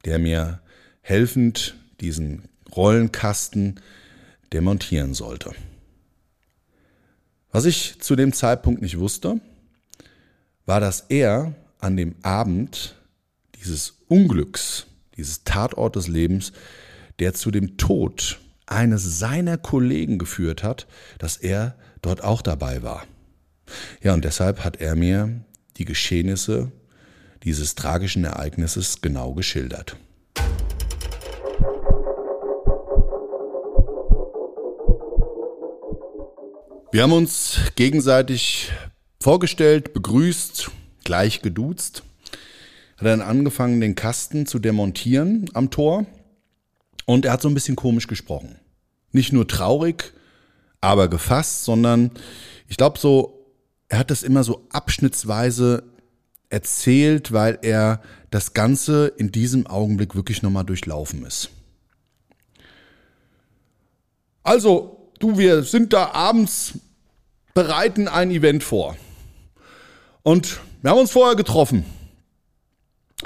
der 0.06 0.20
mir 0.20 0.60
helfend 1.02 1.76
diesen 2.00 2.44
Rollenkasten 2.76 3.80
demontieren 4.54 5.14
sollte. 5.14 5.52
Was 7.52 7.66
ich 7.66 8.00
zu 8.00 8.16
dem 8.16 8.34
Zeitpunkt 8.34 8.82
nicht 8.82 9.00
wusste, 9.00 9.42
war, 10.66 10.80
dass 10.80 11.02
er 11.10 11.54
an 11.80 11.98
dem 11.98 12.16
Abend 12.22 12.96
dieses 13.56 14.04
Unglücks, 14.08 14.86
dieses 15.18 15.44
Tatort 15.44 15.96
des 15.96 16.08
Lebens, 16.08 16.54
der 17.20 17.34
zu 17.34 17.52
dem 17.52 17.78
Tod 17.78 18.40
eines 18.66 19.20
seiner 19.20 19.58
Kollegen 19.58 20.18
geführt 20.18 20.64
hat, 20.64 20.88
dass 21.20 21.38
er 21.38 21.76
dort 22.02 22.24
auch 22.24 22.42
dabei 22.42 22.84
war. 22.84 23.06
Ja, 24.02 24.14
und 24.14 24.24
deshalb 24.24 24.64
hat 24.64 24.78
er 24.78 24.96
mir 24.96 25.44
die 25.78 25.86
Geschehnisse 25.86 26.72
dieses 27.44 27.76
tragischen 27.76 28.24
Ereignisses 28.24 29.02
genau 29.02 29.34
geschildert. 29.34 29.98
Wir 36.94 37.04
haben 37.04 37.14
uns 37.14 37.58
gegenseitig 37.78 38.70
vorgestellt, 39.22 39.94
begrüßt, 39.94 40.72
gleich 41.06 41.42
geduzt. 41.42 42.04
Hat 42.98 43.08
dann 43.08 43.22
angefangen, 43.22 43.80
den 43.80 43.96
Kasten 43.96 44.46
zu 44.46 44.60
demontieren 44.60 45.50
am 45.54 45.70
Tor. 45.70 46.06
Und 47.06 47.24
er 47.24 47.32
hat 47.32 47.42
so 47.42 47.48
ein 47.48 47.54
bisschen 47.54 47.78
komisch 47.78 48.08
gesprochen. 48.08 48.60
Nicht 49.14 49.32
nur 49.32 49.48
traurig, 49.48 50.12
aber 50.82 51.08
gefasst, 51.08 51.64
sondern 51.64 52.12
ich 52.68 52.76
glaube 52.76 53.00
so, 53.00 53.48
er 53.88 54.00
hat 54.00 54.12
das 54.12 54.22
immer 54.22 54.44
so 54.44 54.68
abschnittsweise 54.70 55.84
erzählt, 56.50 57.32
weil 57.32 57.58
er 57.62 58.02
das 58.32 58.54
Ganze 58.54 59.08
in 59.08 59.32
diesem 59.32 59.66
Augenblick 59.66 60.14
wirklich 60.14 60.42
nochmal 60.42 60.66
durchlaufen 60.66 61.26
ist. 61.26 61.52
Also, 64.44 65.01
du, 65.24 65.38
wir 65.38 65.64
sind 65.64 65.94
da 65.94 66.12
abends, 66.12 66.74
bereiten 67.54 68.08
ein 68.08 68.32
Event 68.32 68.64
vor. 68.64 68.96
Und 70.24 70.60
wir 70.82 70.92
haben 70.92 71.00
uns 71.00 71.12
vorher 71.12 71.36
getroffen. 71.36 71.86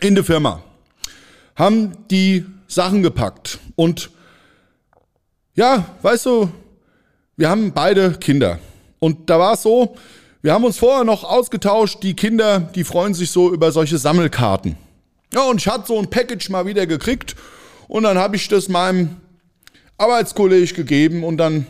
In 0.02 0.16
der 0.16 0.24
Firma. 0.24 0.62
Haben 1.56 1.96
die 2.10 2.46
Sachen 2.68 3.02
gepackt. 3.02 3.60
Und 3.75 4.10
ja, 5.56 5.86
weißt 6.02 6.25
du, 6.25 6.52
wir 7.38 7.50
haben 7.50 7.72
beide 7.72 8.14
Kinder. 8.14 8.60
Und 9.00 9.30
da 9.30 9.40
war 9.40 9.54
es 9.54 9.62
so, 9.62 9.96
wir 10.42 10.54
haben 10.54 10.64
uns 10.64 10.78
vorher 10.78 11.04
noch 11.04 11.24
ausgetauscht, 11.24 12.04
die 12.04 12.14
Kinder, 12.14 12.60
die 12.60 12.84
freuen 12.84 13.14
sich 13.14 13.32
so 13.32 13.54
über 13.54 13.72
solche 13.72 13.98
Sammelkarten. 13.98 14.78
Ja, 15.34 15.44
und 15.50 15.60
ich 15.60 15.68
hatte 15.68 15.88
so 15.88 15.98
ein 15.98 16.10
Package 16.10 16.50
mal 16.50 16.66
wieder 16.66 16.86
gekriegt 16.86 17.36
und 17.88 18.04
dann 18.04 18.18
habe 18.18 18.36
ich 18.36 18.48
das 18.48 18.68
meinem 18.68 19.18
Arbeitskolleg 19.98 20.75
gegeben 20.75 21.24
und 21.24 21.38
dann 21.38 21.68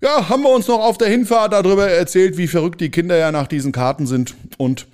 ja, 0.00 0.28
haben 0.28 0.42
wir 0.42 0.50
uns 0.50 0.68
noch 0.68 0.80
auf 0.80 0.98
der 0.98 1.08
Hinfahrt 1.08 1.52
darüber 1.52 1.88
erzählt, 1.88 2.36
wie 2.36 2.48
verrückt 2.48 2.80
die 2.80 2.90
Kinder 2.90 3.16
ja 3.16 3.32
nach 3.32 3.46
diesen 3.46 3.72
Karten 3.72 4.06
sind 4.06 4.34
und 4.58 4.86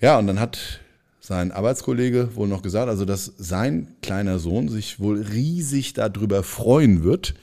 ja, 0.00 0.18
und 0.18 0.28
dann 0.28 0.38
hat 0.38 0.80
sein 1.20 1.50
Arbeitskollege 1.52 2.36
wohl 2.36 2.48
noch 2.48 2.62
gesagt, 2.62 2.88
also 2.88 3.04
dass 3.04 3.32
sein 3.36 3.96
kleiner 4.00 4.38
Sohn 4.38 4.68
sich 4.68 5.00
wohl 5.00 5.20
riesig 5.20 5.92
darüber 5.92 6.42
freuen 6.42 7.02
wird, 7.02 7.34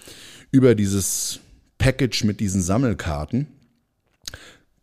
über 0.52 0.74
dieses 0.74 1.42
Package 1.78 2.24
mit 2.24 2.40
diesen 2.40 2.62
Sammelkarten, 2.62 3.48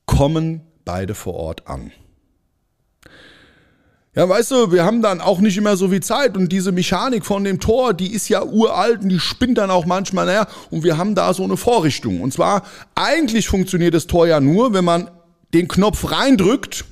kommen 0.07 0.61
beide 0.85 1.15
vor 1.15 1.35
Ort 1.35 1.67
an. 1.67 1.93
Ja, 4.15 4.29
weißt 4.29 4.51
du, 4.51 4.73
wir 4.73 4.85
haben 4.85 5.01
dann 5.01 5.23
auch 5.23 5.41
nicht 5.41 5.57
immer 5.57 5.75
so 5.79 5.89
viel 5.89 6.03
Zeit 6.03 6.37
und 6.37 6.53
diese 6.53 6.71
Mechanik 6.71 7.25
von 7.25 7.45
dem 7.45 7.61
Tor, 7.61 7.95
die 7.95 8.13
ist 8.13 8.29
ja 8.29 8.45
uralt 8.45 9.01
und 9.01 9.09
die 9.09 9.19
spinnt 9.19 9.57
dann 9.57 9.71
auch 9.71 9.87
manchmal 9.87 10.27
näher 10.27 10.49
und 10.71 10.85
wir 10.85 10.99
haben 10.99 11.15
da 11.15 11.33
so 11.33 11.45
eine 11.45 11.57
Vorrichtung. 11.57 12.21
Und 12.21 12.35
zwar, 12.35 12.63
eigentlich 12.95 13.49
funktioniert 13.49 13.95
das 13.95 14.07
Tor 14.07 14.27
ja 14.27 14.39
nur, 14.39 14.75
wenn 14.75 14.85
man 14.85 15.11
den 15.55 15.67
Knopf 15.67 16.11
reindrückt, 16.11 16.85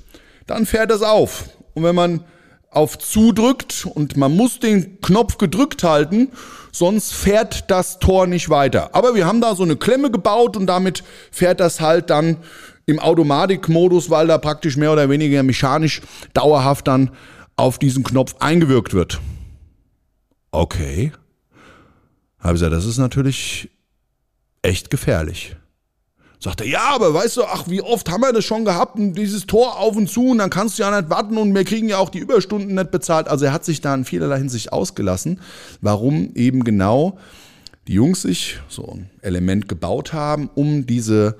dann 0.46 0.64
fährt 0.64 0.90
es 0.90 1.02
auf. 1.02 1.50
Und 1.74 1.82
wenn 1.82 1.94
man 1.94 2.24
auf 2.70 2.98
zudrückt 2.98 3.86
und 3.92 4.16
man 4.16 4.34
muss 4.34 4.58
den 4.58 5.02
Knopf 5.02 5.36
gedrückt 5.36 5.82
halten, 5.82 6.30
sonst 6.72 7.12
fährt 7.12 7.70
das 7.70 7.98
Tor 7.98 8.28
nicht 8.28 8.48
weiter. 8.48 8.94
Aber 8.94 9.14
wir 9.14 9.26
haben 9.26 9.42
da 9.42 9.54
so 9.54 9.62
eine 9.62 9.76
Klemme 9.76 10.10
gebaut 10.10 10.56
und 10.56 10.66
damit 10.66 11.04
fährt 11.30 11.60
das 11.60 11.82
halt 11.82 12.08
dann 12.08 12.38
im 12.86 12.98
Automatikmodus, 12.98 14.10
weil 14.10 14.26
da 14.26 14.38
praktisch 14.38 14.76
mehr 14.76 14.92
oder 14.92 15.08
weniger 15.08 15.42
mechanisch 15.42 16.00
dauerhaft 16.34 16.88
dann 16.88 17.10
auf 17.56 17.78
diesen 17.78 18.02
Knopf 18.02 18.34
eingewirkt 18.40 18.94
wird. 18.94 19.20
Okay. 20.50 21.12
Habe 22.38 22.54
ich 22.54 22.60
gesagt, 22.60 22.72
das 22.72 22.86
ist 22.86 22.98
natürlich 22.98 23.70
echt 24.62 24.90
gefährlich. 24.90 25.56
Sagt 26.42 26.62
er, 26.62 26.66
ja, 26.66 26.94
aber 26.94 27.12
weißt 27.12 27.36
du, 27.36 27.44
ach, 27.44 27.64
wie 27.68 27.82
oft 27.82 28.10
haben 28.10 28.22
wir 28.22 28.32
das 28.32 28.46
schon 28.46 28.64
gehabt, 28.64 28.94
dieses 28.96 29.46
Tor 29.46 29.78
auf 29.78 29.94
und 29.94 30.08
zu 30.08 30.28
und 30.28 30.38
dann 30.38 30.48
kannst 30.48 30.78
du 30.78 30.82
ja 30.82 30.98
nicht 30.98 31.10
warten 31.10 31.36
und 31.36 31.54
wir 31.54 31.64
kriegen 31.64 31.90
ja 31.90 31.98
auch 31.98 32.08
die 32.08 32.18
Überstunden 32.18 32.74
nicht 32.74 32.90
bezahlt. 32.90 33.28
Also 33.28 33.44
er 33.44 33.52
hat 33.52 33.66
sich 33.66 33.82
da 33.82 33.94
in 33.94 34.06
vielerlei 34.06 34.38
Hinsicht 34.38 34.72
ausgelassen, 34.72 35.38
warum 35.82 36.34
eben 36.34 36.64
genau 36.64 37.18
die 37.86 37.92
Jungs 37.92 38.22
sich 38.22 38.58
so 38.68 38.90
ein 38.90 39.10
Element 39.20 39.68
gebaut 39.68 40.14
haben, 40.14 40.48
um 40.54 40.86
diese 40.86 41.36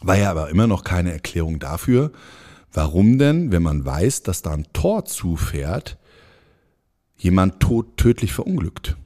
War 0.00 0.16
ja 0.16 0.30
aber 0.30 0.48
immer 0.48 0.68
noch 0.68 0.84
keine 0.84 1.10
Erklärung 1.12 1.58
dafür, 1.58 2.12
warum 2.72 3.18
denn, 3.18 3.50
wenn 3.50 3.64
man 3.64 3.84
weiß, 3.84 4.22
dass 4.22 4.42
da 4.42 4.52
ein 4.52 4.68
Tor 4.72 5.06
zufährt, 5.06 5.98
jemand 7.18 7.58
tot, 7.60 7.96
tödlich 7.96 8.32
verunglückt. 8.32 8.96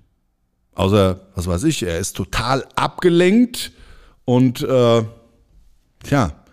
Außer, 0.75 1.29
was 1.35 1.47
weiß 1.47 1.65
ich, 1.65 1.83
er 1.83 1.99
ist 1.99 2.17
total 2.17 2.67
abgelenkt 2.77 3.73
und 4.27 4.61
äh, 4.61 5.03
tja, 6.03 6.45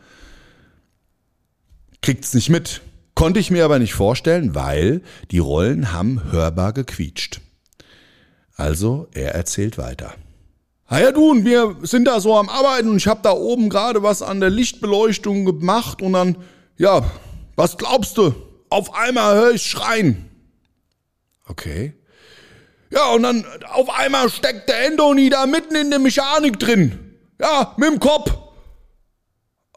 kriegt's 2.02 2.34
nicht 2.34 2.50
mit. 2.50 2.82
Konnte 3.22 3.40
ich 3.40 3.52
mir 3.52 3.66
aber 3.66 3.78
nicht 3.78 3.94
vorstellen, 3.94 4.56
weil 4.56 5.04
die 5.30 5.38
Rollen 5.38 5.94
haben 5.94 6.32
hörbar 6.32 6.74
gequietscht. 6.74 7.40
Also, 8.56 9.10
er 9.14 9.36
erzählt 9.36 9.78
weiter. 9.78 10.16
Ah 10.88 10.98
ja, 10.98 11.12
du, 11.12 11.30
und 11.30 11.46
wir 11.46 11.76
sind 11.84 12.06
da 12.06 12.20
so 12.20 12.36
am 12.36 12.50
Arbeiten 12.50 12.90
und 12.90 12.98
ich 12.98 13.06
habe 13.06 13.20
da 13.22 13.34
oben 13.34 13.70
gerade 13.70 14.02
was 14.02 14.24
an 14.24 14.40
der 14.40 14.50
Lichtbeleuchtung 14.50 15.46
gemacht 15.46 16.02
und 16.02 16.14
dann, 16.14 16.36
ja, 16.78 17.04
was 17.56 17.78
glaubst 17.78 18.18
du? 18.18 18.34
Auf 18.72 18.96
einmal 18.96 19.36
höre 19.36 19.52
ich 19.52 19.68
schreien. 19.68 20.28
Okay. 21.48 21.94
Ja, 22.90 23.12
und 23.12 23.22
dann 23.22 23.46
auf 23.72 23.92
einmal 24.00 24.32
steckt 24.32 24.68
der 24.68 24.88
Endoni 24.88 25.30
da 25.30 25.46
mitten 25.46 25.76
in 25.76 25.92
der 25.92 26.00
Mechanik 26.00 26.58
drin. 26.58 26.98
Ja, 27.40 27.76
mit 27.78 27.88
dem 27.88 28.00
Kopf. 28.00 28.32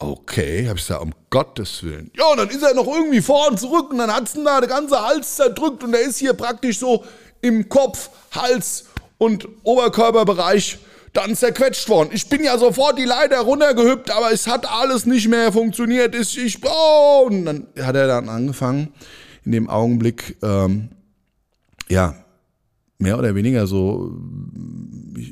Okay, 0.06 0.68
hab 0.68 0.76
ich 0.76 0.82
gesagt, 0.82 1.02
um 1.02 1.12
Gottes 1.30 1.82
Willen. 1.82 2.10
Ja, 2.16 2.26
und 2.26 2.38
dann 2.38 2.50
ist 2.50 2.62
er 2.62 2.74
noch 2.74 2.86
irgendwie 2.86 3.22
vor 3.22 3.48
und 3.48 3.58
zurück 3.58 3.90
und 3.90 3.98
dann 3.98 4.14
hat's 4.14 4.34
ihn 4.34 4.44
da 4.44 4.60
der 4.60 4.68
ganze 4.68 5.00
Hals 5.00 5.36
zerdrückt 5.36 5.82
und 5.82 5.94
er 5.94 6.02
ist 6.02 6.18
hier 6.18 6.34
praktisch 6.34 6.78
so 6.78 7.04
im 7.40 7.68
Kopf, 7.68 8.10
Hals 8.32 8.86
und 9.16 9.48
Oberkörperbereich 9.62 10.78
dann 11.14 11.34
zerquetscht 11.34 11.88
worden. 11.88 12.10
Ich 12.12 12.28
bin 12.28 12.44
ja 12.44 12.58
sofort 12.58 12.98
die 12.98 13.04
Leiter 13.04 13.38
runtergehüpft, 13.40 14.10
aber 14.10 14.30
es 14.30 14.46
hat 14.46 14.68
alles 14.68 15.06
nicht 15.06 15.28
mehr 15.28 15.52
funktioniert. 15.52 16.14
Ich, 16.14 16.36
ich, 16.36 16.58
oh, 16.64 17.26
und 17.26 17.46
dann 17.46 17.66
hat 17.80 17.96
er 17.96 18.06
dann 18.06 18.28
angefangen, 18.28 18.92
in 19.44 19.52
dem 19.52 19.70
Augenblick 19.70 20.36
ähm, 20.42 20.90
ja, 21.88 22.14
mehr 22.98 23.18
oder 23.18 23.34
weniger 23.34 23.66
so 23.66 24.12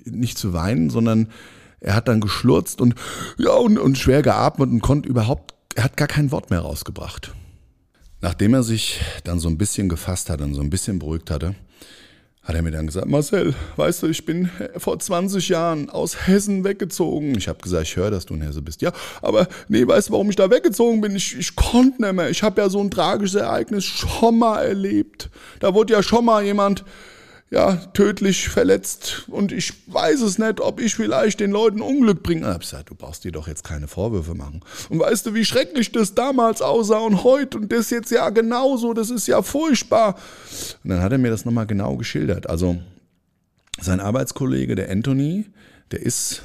nicht 0.05 0.39
zu 0.39 0.53
weinen, 0.53 0.89
sondern 0.89 1.29
er 1.83 1.95
hat 1.95 2.09
dann 2.09 2.21
geschlurzt 2.21 2.81
und 2.81 2.95
ja 3.39 3.53
und, 3.53 3.79
und 3.79 3.99
schwer 3.99 4.23
geatmet 4.23 4.71
und 4.71 4.81
konnte 4.81 5.09
überhaupt, 5.09 5.55
er 5.75 5.85
hat 5.85 5.97
gar 5.97 6.09
kein 6.09 6.31
Wort 6.31 6.51
mehr 6.51 6.61
rausgebracht. 6.61 7.35
Nachdem 8.21 8.55
er 8.55 8.63
sich 8.63 9.01
dann 9.25 9.41
so 9.41 9.49
ein 9.49 9.59
bisschen 9.59 9.89
gefasst 9.89 10.31
hat 10.31 10.41
und 10.41 10.55
so 10.55 10.61
ein 10.61 10.71
bisschen 10.71 11.01
beruhigt 11.01 11.31
hatte, 11.31 11.57
hat 12.45 12.57
er 12.57 12.63
mir 12.63 12.73
dann 12.73 12.87
gesagt, 12.87 13.07
Marcel, 13.07 13.55
weißt 13.77 14.03
du, 14.03 14.09
ich 14.09 14.25
bin 14.25 14.51
vor 14.77 14.99
20 14.99 15.49
Jahren 15.49 15.91
aus 15.91 16.27
Hessen 16.27 16.65
weggezogen. 16.65 17.37
Ich 17.37 17.47
habe 17.47 17.61
gesagt, 17.61 17.85
ich 17.85 17.97
höre, 17.97 18.11
dass 18.11 18.27
du 18.27 18.35
ein 18.35 18.43
Hesse 18.43 18.63
bist. 18.63 18.83
Ja, 18.83 18.93
aber 19.21 19.47
nee, 19.69 19.87
weißt 19.87 20.09
du, 20.09 20.13
warum 20.13 20.31
ich 20.31 20.37
da 20.37 20.51
weggezogen 20.51 21.01
bin? 21.01 21.15
Ich, 21.15 21.37
ich 21.37 21.55
konnte 21.55 22.03
nicht 22.03 22.15
mehr. 22.15 22.31
Ich 22.31 22.43
habe 22.43 22.61
ja 22.61 22.69
so 22.69 22.81
ein 22.81 22.91
tragisches 22.91 23.41
Ereignis 23.41 23.85
schon 23.85 24.39
mal 24.39 24.63
erlebt. 24.63 25.31
Da 25.61 25.73
wurde 25.75 25.93
ja 25.93 26.03
schon 26.03 26.25
mal 26.25 26.45
jemand 26.45 26.85
ja, 27.53 27.77
tödlich 27.93 28.49
verletzt 28.49 29.25
und 29.29 29.53
ich 29.53 29.75
weiß 29.87 30.23
es 30.23 30.39
nicht, 30.39 30.59
ob 30.59 30.81
ich 30.81 30.95
vielleicht 30.95 31.39
den 31.39 31.51
Leuten 31.51 31.83
Unglück 31.83 32.23
bringe. 32.23 32.41
Ich 32.41 32.47
habe 32.47 32.59
gesagt, 32.61 32.89
du 32.89 32.95
brauchst 32.95 33.25
dir 33.25 33.33
doch 33.33 33.47
jetzt 33.47 33.63
keine 33.63 33.89
Vorwürfe 33.89 34.35
machen. 34.35 34.61
Und 34.89 35.01
weißt 35.01 35.27
du, 35.27 35.35
wie 35.35 35.45
schrecklich 35.45 35.93
das 35.93 36.15
damals 36.15 36.63
aussah 36.63 37.01
und 37.01 37.25
heute 37.25 37.59
und 37.59 37.71
das 37.71 37.91
jetzt 37.91 38.11
ja 38.11 38.31
genauso, 38.31 38.95
das 38.95 39.11
ist 39.11 39.27
ja 39.27 39.43
furchtbar. 39.43 40.17
Und 40.83 40.91
dann 40.91 41.03
hat 41.03 41.13
er 41.13 41.19
mir 41.19 41.31
das 41.31 41.45
nochmal 41.45 41.67
genau 41.67 41.99
geschildert. 41.99 42.49
Also 42.49 42.79
sein 43.79 44.01
Arbeitskollege, 44.01 44.75
der 44.75 44.91
Anthony, 44.91 45.45
der 45.91 46.01
ist 46.01 46.45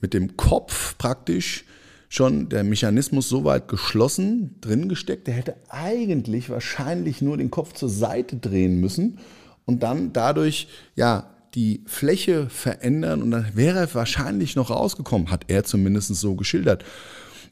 mit 0.00 0.14
dem 0.14 0.38
Kopf 0.38 0.96
praktisch 0.96 1.66
schon 2.08 2.48
der 2.48 2.64
Mechanismus 2.64 3.28
so 3.28 3.44
weit 3.44 3.68
geschlossen 3.68 4.56
drin 4.62 4.88
gesteckt, 4.88 5.26
der 5.26 5.34
hätte 5.34 5.56
eigentlich 5.68 6.48
wahrscheinlich 6.48 7.20
nur 7.20 7.36
den 7.36 7.50
Kopf 7.50 7.74
zur 7.74 7.90
Seite 7.90 8.36
drehen 8.36 8.80
müssen 8.80 9.18
und 9.64 9.82
dann 9.82 10.12
dadurch 10.12 10.68
ja 10.96 11.26
die 11.54 11.82
Fläche 11.86 12.48
verändern 12.48 13.22
und 13.22 13.30
dann 13.30 13.46
wäre 13.54 13.80
er 13.80 13.94
wahrscheinlich 13.94 14.56
noch 14.56 14.70
rausgekommen, 14.70 15.30
hat 15.30 15.44
er 15.48 15.64
zumindest 15.64 16.14
so 16.14 16.34
geschildert. 16.34 16.84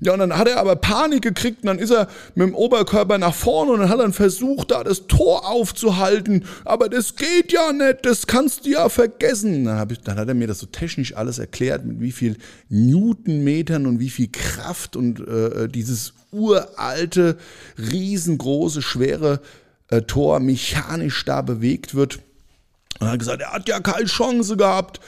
Ja, 0.02 0.14
und 0.14 0.20
dann 0.20 0.38
hat 0.38 0.48
er 0.48 0.56
aber 0.58 0.76
Panik 0.76 1.22
gekriegt 1.22 1.62
und 1.62 1.66
dann 1.66 1.78
ist 1.78 1.90
er 1.90 2.08
mit 2.34 2.48
dem 2.48 2.54
Oberkörper 2.54 3.18
nach 3.18 3.34
vorne 3.34 3.72
und 3.72 3.80
dann 3.80 3.90
hat 3.90 4.00
er 4.00 4.10
versucht, 4.12 4.70
da 4.70 4.82
das 4.82 5.06
Tor 5.06 5.46
aufzuhalten. 5.46 6.46
Aber 6.64 6.88
das 6.88 7.16
geht 7.16 7.52
ja 7.52 7.70
nicht, 7.72 7.98
das 8.06 8.26
kannst 8.26 8.64
du 8.64 8.70
ja 8.70 8.88
vergessen. 8.88 9.66
Dann, 9.66 9.90
ich, 9.90 10.00
dann 10.00 10.18
hat 10.18 10.28
er 10.28 10.34
mir 10.34 10.46
das 10.46 10.60
so 10.60 10.66
technisch 10.66 11.14
alles 11.14 11.38
erklärt, 11.38 11.84
mit 11.84 12.00
wie 12.00 12.12
viel 12.12 12.38
Newtonmetern 12.70 13.86
und 13.86 14.00
wie 14.00 14.08
viel 14.08 14.28
Kraft 14.28 14.96
und 14.96 15.20
äh, 15.20 15.68
dieses 15.68 16.14
uralte, 16.32 17.36
riesengroße, 17.76 18.80
schwere 18.80 19.40
äh, 19.90 20.03
Tor 20.03 20.40
mechanisch 20.40 21.24
da 21.24 21.42
bewegt 21.42 21.94
wird. 21.94 22.20
Und 22.98 23.07
er 23.07 23.12
hat 23.12 23.18
gesagt, 23.18 23.42
er 23.42 23.53
hat 23.53 23.68
ja 23.68 23.81
keine 23.81 24.07
Chance 24.07 24.57
gehabt 24.57 25.00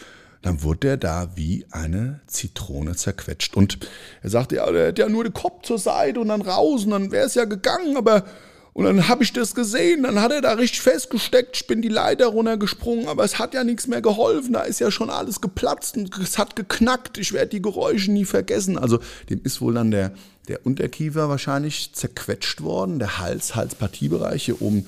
dann 0.43 0.63
wurde 0.63 0.89
er 0.89 0.97
da 0.97 1.29
wie 1.37 1.65
eine 1.71 2.21
Zitrone 2.27 2.97
zerquetscht. 2.97 3.57
Und 3.57 3.79
er 4.23 4.31
sagte, 4.31 4.57
ja, 4.57 4.67
er 4.67 4.89
hätte 4.89 5.03
ja 5.03 5.09
nur 5.09 5.25
den 5.25 5.33
Kopf 5.33 5.63
zur 5.63 5.79
Seite 5.79 6.21
und 6.21 6.29
dann 6.29 6.43
raus 6.43 6.85
und 6.85 6.91
dann 6.91 7.13
wäre 7.13 7.27
es 7.27 7.35
ja 7.35 7.45
gegangen, 7.45 7.97
aber 7.97 8.25
und 8.75 8.85
dann 8.85 9.09
habe 9.09 9.23
ich 9.23 9.35
das 9.35 9.55
gesehen, 9.55 10.03
dann 10.05 10.21
hat 10.21 10.33
er 10.33 10.41
da 10.41 10.53
richtig 10.53 10.81
festgesteckt, 10.81 11.57
ich 11.57 11.67
bin 11.67 11.83
die 11.83 11.89
Leiter 11.89 12.27
runtergesprungen, 12.27 13.07
aber 13.07 13.23
es 13.23 13.39
hat 13.39 13.53
ja 13.53 13.65
nichts 13.65 13.87
mehr 13.87 14.01
geholfen, 14.01 14.55
da 14.55 14.63
ist 14.63 14.81
ja 14.81 14.91
schon 14.91 15.11
alles 15.11 15.43
geplatzt 15.43 15.97
und 15.99 16.17
es 16.19 16.39
hat 16.39 16.57
geknackt, 16.57 17.19
ich 17.19 17.35
werde 17.35 17.51
die 17.51 17.63
Geräusche 17.63 18.11
nie 18.11 18.25
vergessen. 18.25 18.79
Also 18.79 19.01
dem 19.29 19.43
ist 19.45 19.61
wohl 19.61 19.75
dann 19.75 19.91
der, 19.91 20.13
der 20.49 20.65
Unterkiefer 20.65 21.29
wahrscheinlich 21.29 21.93
zerquetscht 21.93 22.63
worden, 22.63 22.99
der 22.99 23.19
Hals, 23.19 23.55
Halspartiebereich, 23.55 24.47
hier 24.47 24.63
oben 24.63 24.87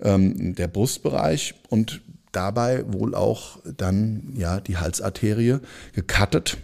ähm, 0.00 0.54
der 0.54 0.68
Brustbereich 0.68 1.54
und 1.68 2.00
dabei 2.32 2.84
wohl 2.90 3.14
auch 3.14 3.58
dann 3.64 4.32
ja 4.36 4.58
die 4.60 4.78
Halsarterie 4.78 5.58
gekattet, 5.92 6.56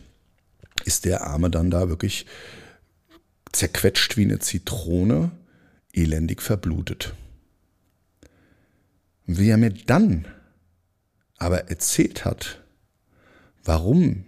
ist 0.87 1.05
der 1.05 1.27
Arme 1.27 1.51
dann 1.51 1.71
da 1.71 1.91
wirklich 1.91 2.25
zerquetscht 3.53 4.17
wie 4.17 4.25
eine 4.25 4.39
Zitrone, 4.39 5.31
elendig 5.97 6.43
verblutet. 6.43 7.15
Wie 9.27 9.49
er 9.49 9.57
mir 9.57 9.71
dann 9.71 10.27
aber 11.39 11.69
erzählt 11.71 12.25
hat, 12.25 12.63
warum 13.65 14.25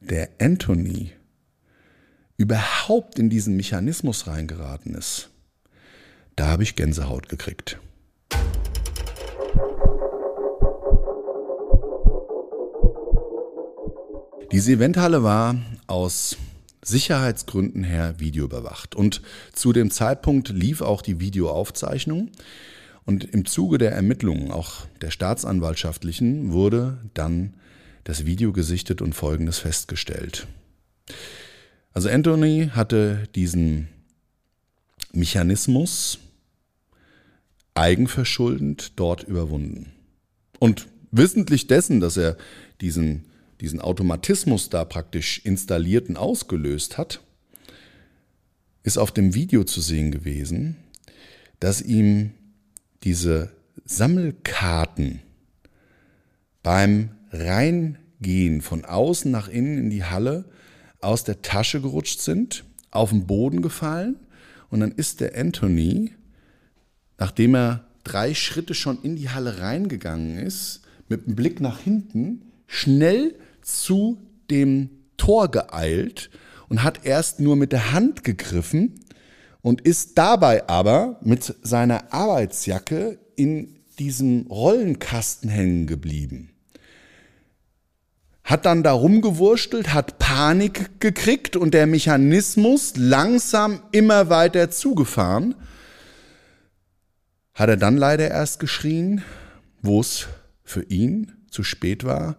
der 0.00 0.30
Anthony 0.40 1.12
überhaupt 2.36 3.18
in 3.18 3.30
diesen 3.30 3.56
Mechanismus 3.56 4.26
reingeraten 4.26 4.94
ist, 4.94 5.30
da 6.36 6.48
habe 6.48 6.62
ich 6.62 6.74
Gänsehaut 6.74 7.28
gekriegt. 7.28 7.78
Diese 14.52 14.72
Eventhalle 14.72 15.22
war 15.22 15.54
aus 15.86 16.36
Sicherheitsgründen 16.82 17.84
her 17.84 18.14
videoüberwacht 18.18 18.94
und 18.94 19.22
zu 19.52 19.72
dem 19.72 19.90
Zeitpunkt 19.90 20.48
lief 20.48 20.80
auch 20.80 21.02
die 21.02 21.20
Videoaufzeichnung 21.20 22.30
und 23.04 23.24
im 23.24 23.44
Zuge 23.44 23.78
der 23.78 23.92
Ermittlungen, 23.92 24.50
auch 24.50 24.86
der 25.00 25.10
staatsanwaltschaftlichen, 25.10 26.52
wurde 26.52 26.98
dann 27.14 27.54
das 28.04 28.24
Video 28.24 28.52
gesichtet 28.52 29.02
und 29.02 29.14
Folgendes 29.14 29.58
festgestellt. 29.58 30.46
Also 31.92 32.08
Anthony 32.08 32.70
hatte 32.72 33.28
diesen 33.34 33.88
Mechanismus 35.12 36.18
eigenverschuldend 37.74 38.92
dort 38.96 39.24
überwunden. 39.24 39.92
Und 40.58 40.86
wissentlich 41.10 41.66
dessen, 41.66 42.00
dass 42.00 42.16
er 42.16 42.36
diesen 42.80 43.29
diesen 43.60 43.80
Automatismus 43.80 44.70
da 44.70 44.84
praktisch 44.84 45.40
installiert 45.44 46.08
und 46.08 46.16
ausgelöst 46.16 46.98
hat, 46.98 47.20
ist 48.82 48.98
auf 48.98 49.12
dem 49.12 49.34
Video 49.34 49.64
zu 49.64 49.80
sehen 49.80 50.10
gewesen, 50.10 50.76
dass 51.58 51.82
ihm 51.82 52.32
diese 53.02 53.52
Sammelkarten 53.84 55.20
beim 56.62 57.10
Reingehen 57.30 58.62
von 58.62 58.84
außen 58.84 59.30
nach 59.30 59.48
innen 59.48 59.78
in 59.78 59.90
die 59.90 60.04
Halle 60.04 60.46
aus 61.00 61.24
der 61.24 61.42
Tasche 61.42 61.80
gerutscht 61.80 62.20
sind, 62.20 62.64
auf 62.90 63.10
den 63.10 63.26
Boden 63.26 63.62
gefallen 63.62 64.16
und 64.70 64.80
dann 64.80 64.92
ist 64.92 65.20
der 65.20 65.36
Anthony, 65.36 66.12
nachdem 67.18 67.54
er 67.54 67.86
drei 68.04 68.34
Schritte 68.34 68.74
schon 68.74 69.02
in 69.02 69.16
die 69.16 69.28
Halle 69.28 69.60
reingegangen 69.60 70.38
ist, 70.38 70.82
mit 71.08 71.26
dem 71.26 71.36
Blick 71.36 71.60
nach 71.60 71.80
hinten 71.80 72.42
schnell 72.66 73.34
zu 73.62 74.18
dem 74.50 74.90
Tor 75.16 75.50
geeilt 75.50 76.30
und 76.68 76.82
hat 76.82 77.04
erst 77.04 77.40
nur 77.40 77.56
mit 77.56 77.72
der 77.72 77.92
Hand 77.92 78.24
gegriffen 78.24 79.00
und 79.60 79.82
ist 79.82 80.16
dabei 80.16 80.68
aber 80.68 81.18
mit 81.22 81.54
seiner 81.62 82.12
Arbeitsjacke 82.12 83.18
in 83.36 83.76
diesem 83.98 84.46
Rollenkasten 84.46 85.50
hängen 85.50 85.86
geblieben. 85.86 86.50
Hat 88.44 88.64
dann 88.66 88.82
da 88.82 88.92
rumgewurstelt, 88.92 89.92
hat 89.92 90.18
Panik 90.18 91.00
gekriegt 91.00 91.56
und 91.56 91.74
der 91.74 91.86
Mechanismus 91.86 92.94
langsam 92.96 93.82
immer 93.92 94.30
weiter 94.30 94.70
zugefahren. 94.70 95.54
Hat 97.54 97.68
er 97.68 97.76
dann 97.76 97.96
leider 97.96 98.30
erst 98.30 98.58
geschrien, 98.58 99.22
wo 99.82 100.00
es 100.00 100.26
für 100.64 100.82
ihn 100.84 101.32
zu 101.50 101.62
spät 101.62 102.04
war 102.04 102.36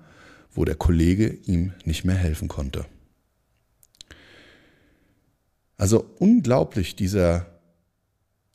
wo 0.54 0.66
der 0.66 0.76
Kollege 0.76 1.28
ihm 1.46 1.74
nicht 1.86 2.04
mehr 2.04 2.16
helfen 2.16 2.48
konnte. 2.48 2.86
Also 5.78 6.06
unglaublich 6.20 6.96
dieser, 6.96 7.48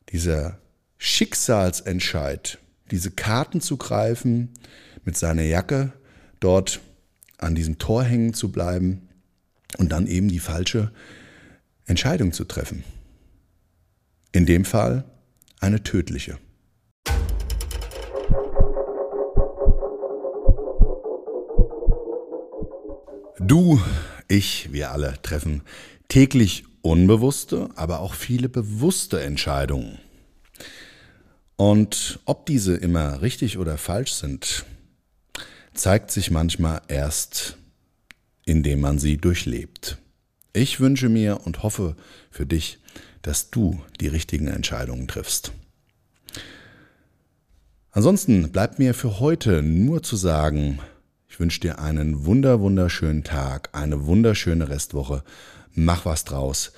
dieser 0.09 0.59
Schicksalsentscheid, 0.97 2.57
diese 2.91 3.11
Karten 3.11 3.61
zu 3.61 3.77
greifen, 3.77 4.49
mit 5.03 5.17
seiner 5.17 5.43
Jacke 5.43 5.93
dort 6.39 6.79
an 7.37 7.55
diesem 7.55 7.77
Tor 7.77 8.03
hängen 8.03 8.33
zu 8.33 8.51
bleiben 8.51 9.09
und 9.77 9.91
dann 9.91 10.07
eben 10.07 10.29
die 10.29 10.39
falsche 10.39 10.91
Entscheidung 11.85 12.31
zu 12.33 12.45
treffen. 12.45 12.83
In 14.31 14.45
dem 14.45 14.65
Fall 14.65 15.03
eine 15.59 15.83
tödliche. 15.83 16.37
Du, 23.39 23.79
ich, 24.27 24.71
wir 24.71 24.91
alle 24.91 25.21
treffen 25.21 25.61
täglich 26.07 26.63
unbewusste, 26.81 27.69
aber 27.75 27.99
auch 27.99 28.15
viele 28.15 28.49
bewusste 28.49 29.21
Entscheidungen. 29.21 29.99
Und 31.55 32.19
ob 32.25 32.47
diese 32.47 32.75
immer 32.75 33.21
richtig 33.21 33.57
oder 33.59 33.77
falsch 33.77 34.13
sind, 34.13 34.65
zeigt 35.73 36.09
sich 36.09 36.31
manchmal 36.31 36.81
erst, 36.87 37.57
indem 38.45 38.79
man 38.79 38.97
sie 38.97 39.17
durchlebt. 39.17 39.97
Ich 40.53 40.79
wünsche 40.79 41.09
mir 41.09 41.41
und 41.45 41.61
hoffe 41.61 41.95
für 42.31 42.47
dich, 42.47 42.79
dass 43.21 43.51
du 43.51 43.79
die 43.99 44.07
richtigen 44.07 44.47
Entscheidungen 44.47 45.07
triffst. 45.07 45.51
Ansonsten 47.91 48.51
bleibt 48.51 48.79
mir 48.79 48.95
für 48.95 49.19
heute 49.19 49.61
nur 49.61 50.01
zu 50.01 50.15
sagen, 50.15 50.79
ich 51.37 51.39
wünsche 51.39 51.59
dir 51.59 51.77
einen 51.77 52.25
wunder, 52.25 52.61
wunderschönen 52.61 53.23
Tag, 53.23 53.69
eine 53.71 54.07
wunderschöne 54.07 54.69
Restwoche. 54.69 55.21
Mach 55.75 56.03
was 56.03 56.23
draus. 56.23 56.71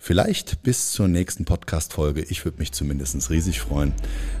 Vielleicht 0.00 0.64
bis 0.64 0.90
zur 0.90 1.06
nächsten 1.06 1.44
Podcast-Folge. 1.44 2.22
Ich 2.22 2.44
würde 2.44 2.58
mich 2.58 2.72
zumindest 2.72 3.30
riesig 3.30 3.60
freuen. 3.60 3.92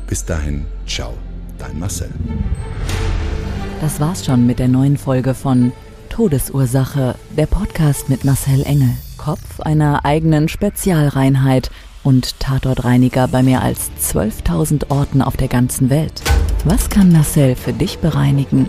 Bis 0.08 0.24
dahin, 0.24 0.66
ciao, 0.88 1.14
dein 1.56 1.78
Marcel. 1.78 2.10
Das 3.80 4.00
war's 4.00 4.26
schon 4.26 4.44
mit 4.44 4.58
der 4.58 4.66
neuen 4.66 4.96
Folge 4.96 5.34
von 5.34 5.70
Todesursache, 6.08 7.14
der 7.36 7.46
Podcast 7.46 8.08
mit 8.08 8.24
Marcel 8.24 8.64
Engel. 8.64 8.96
Kopf 9.18 9.60
einer 9.60 10.04
eigenen 10.04 10.48
Spezialreinheit 10.48 11.70
und 12.02 12.40
Tatortreiniger 12.40 13.28
bei 13.28 13.44
mehr 13.44 13.62
als 13.62 13.92
12.000 14.02 14.90
Orten 14.90 15.22
auf 15.22 15.36
der 15.36 15.46
ganzen 15.46 15.90
Welt. 15.90 16.22
Was 16.64 16.90
kann 16.90 17.12
Marcel 17.12 17.54
für 17.54 17.72
dich 17.72 18.00
bereinigen? 18.00 18.68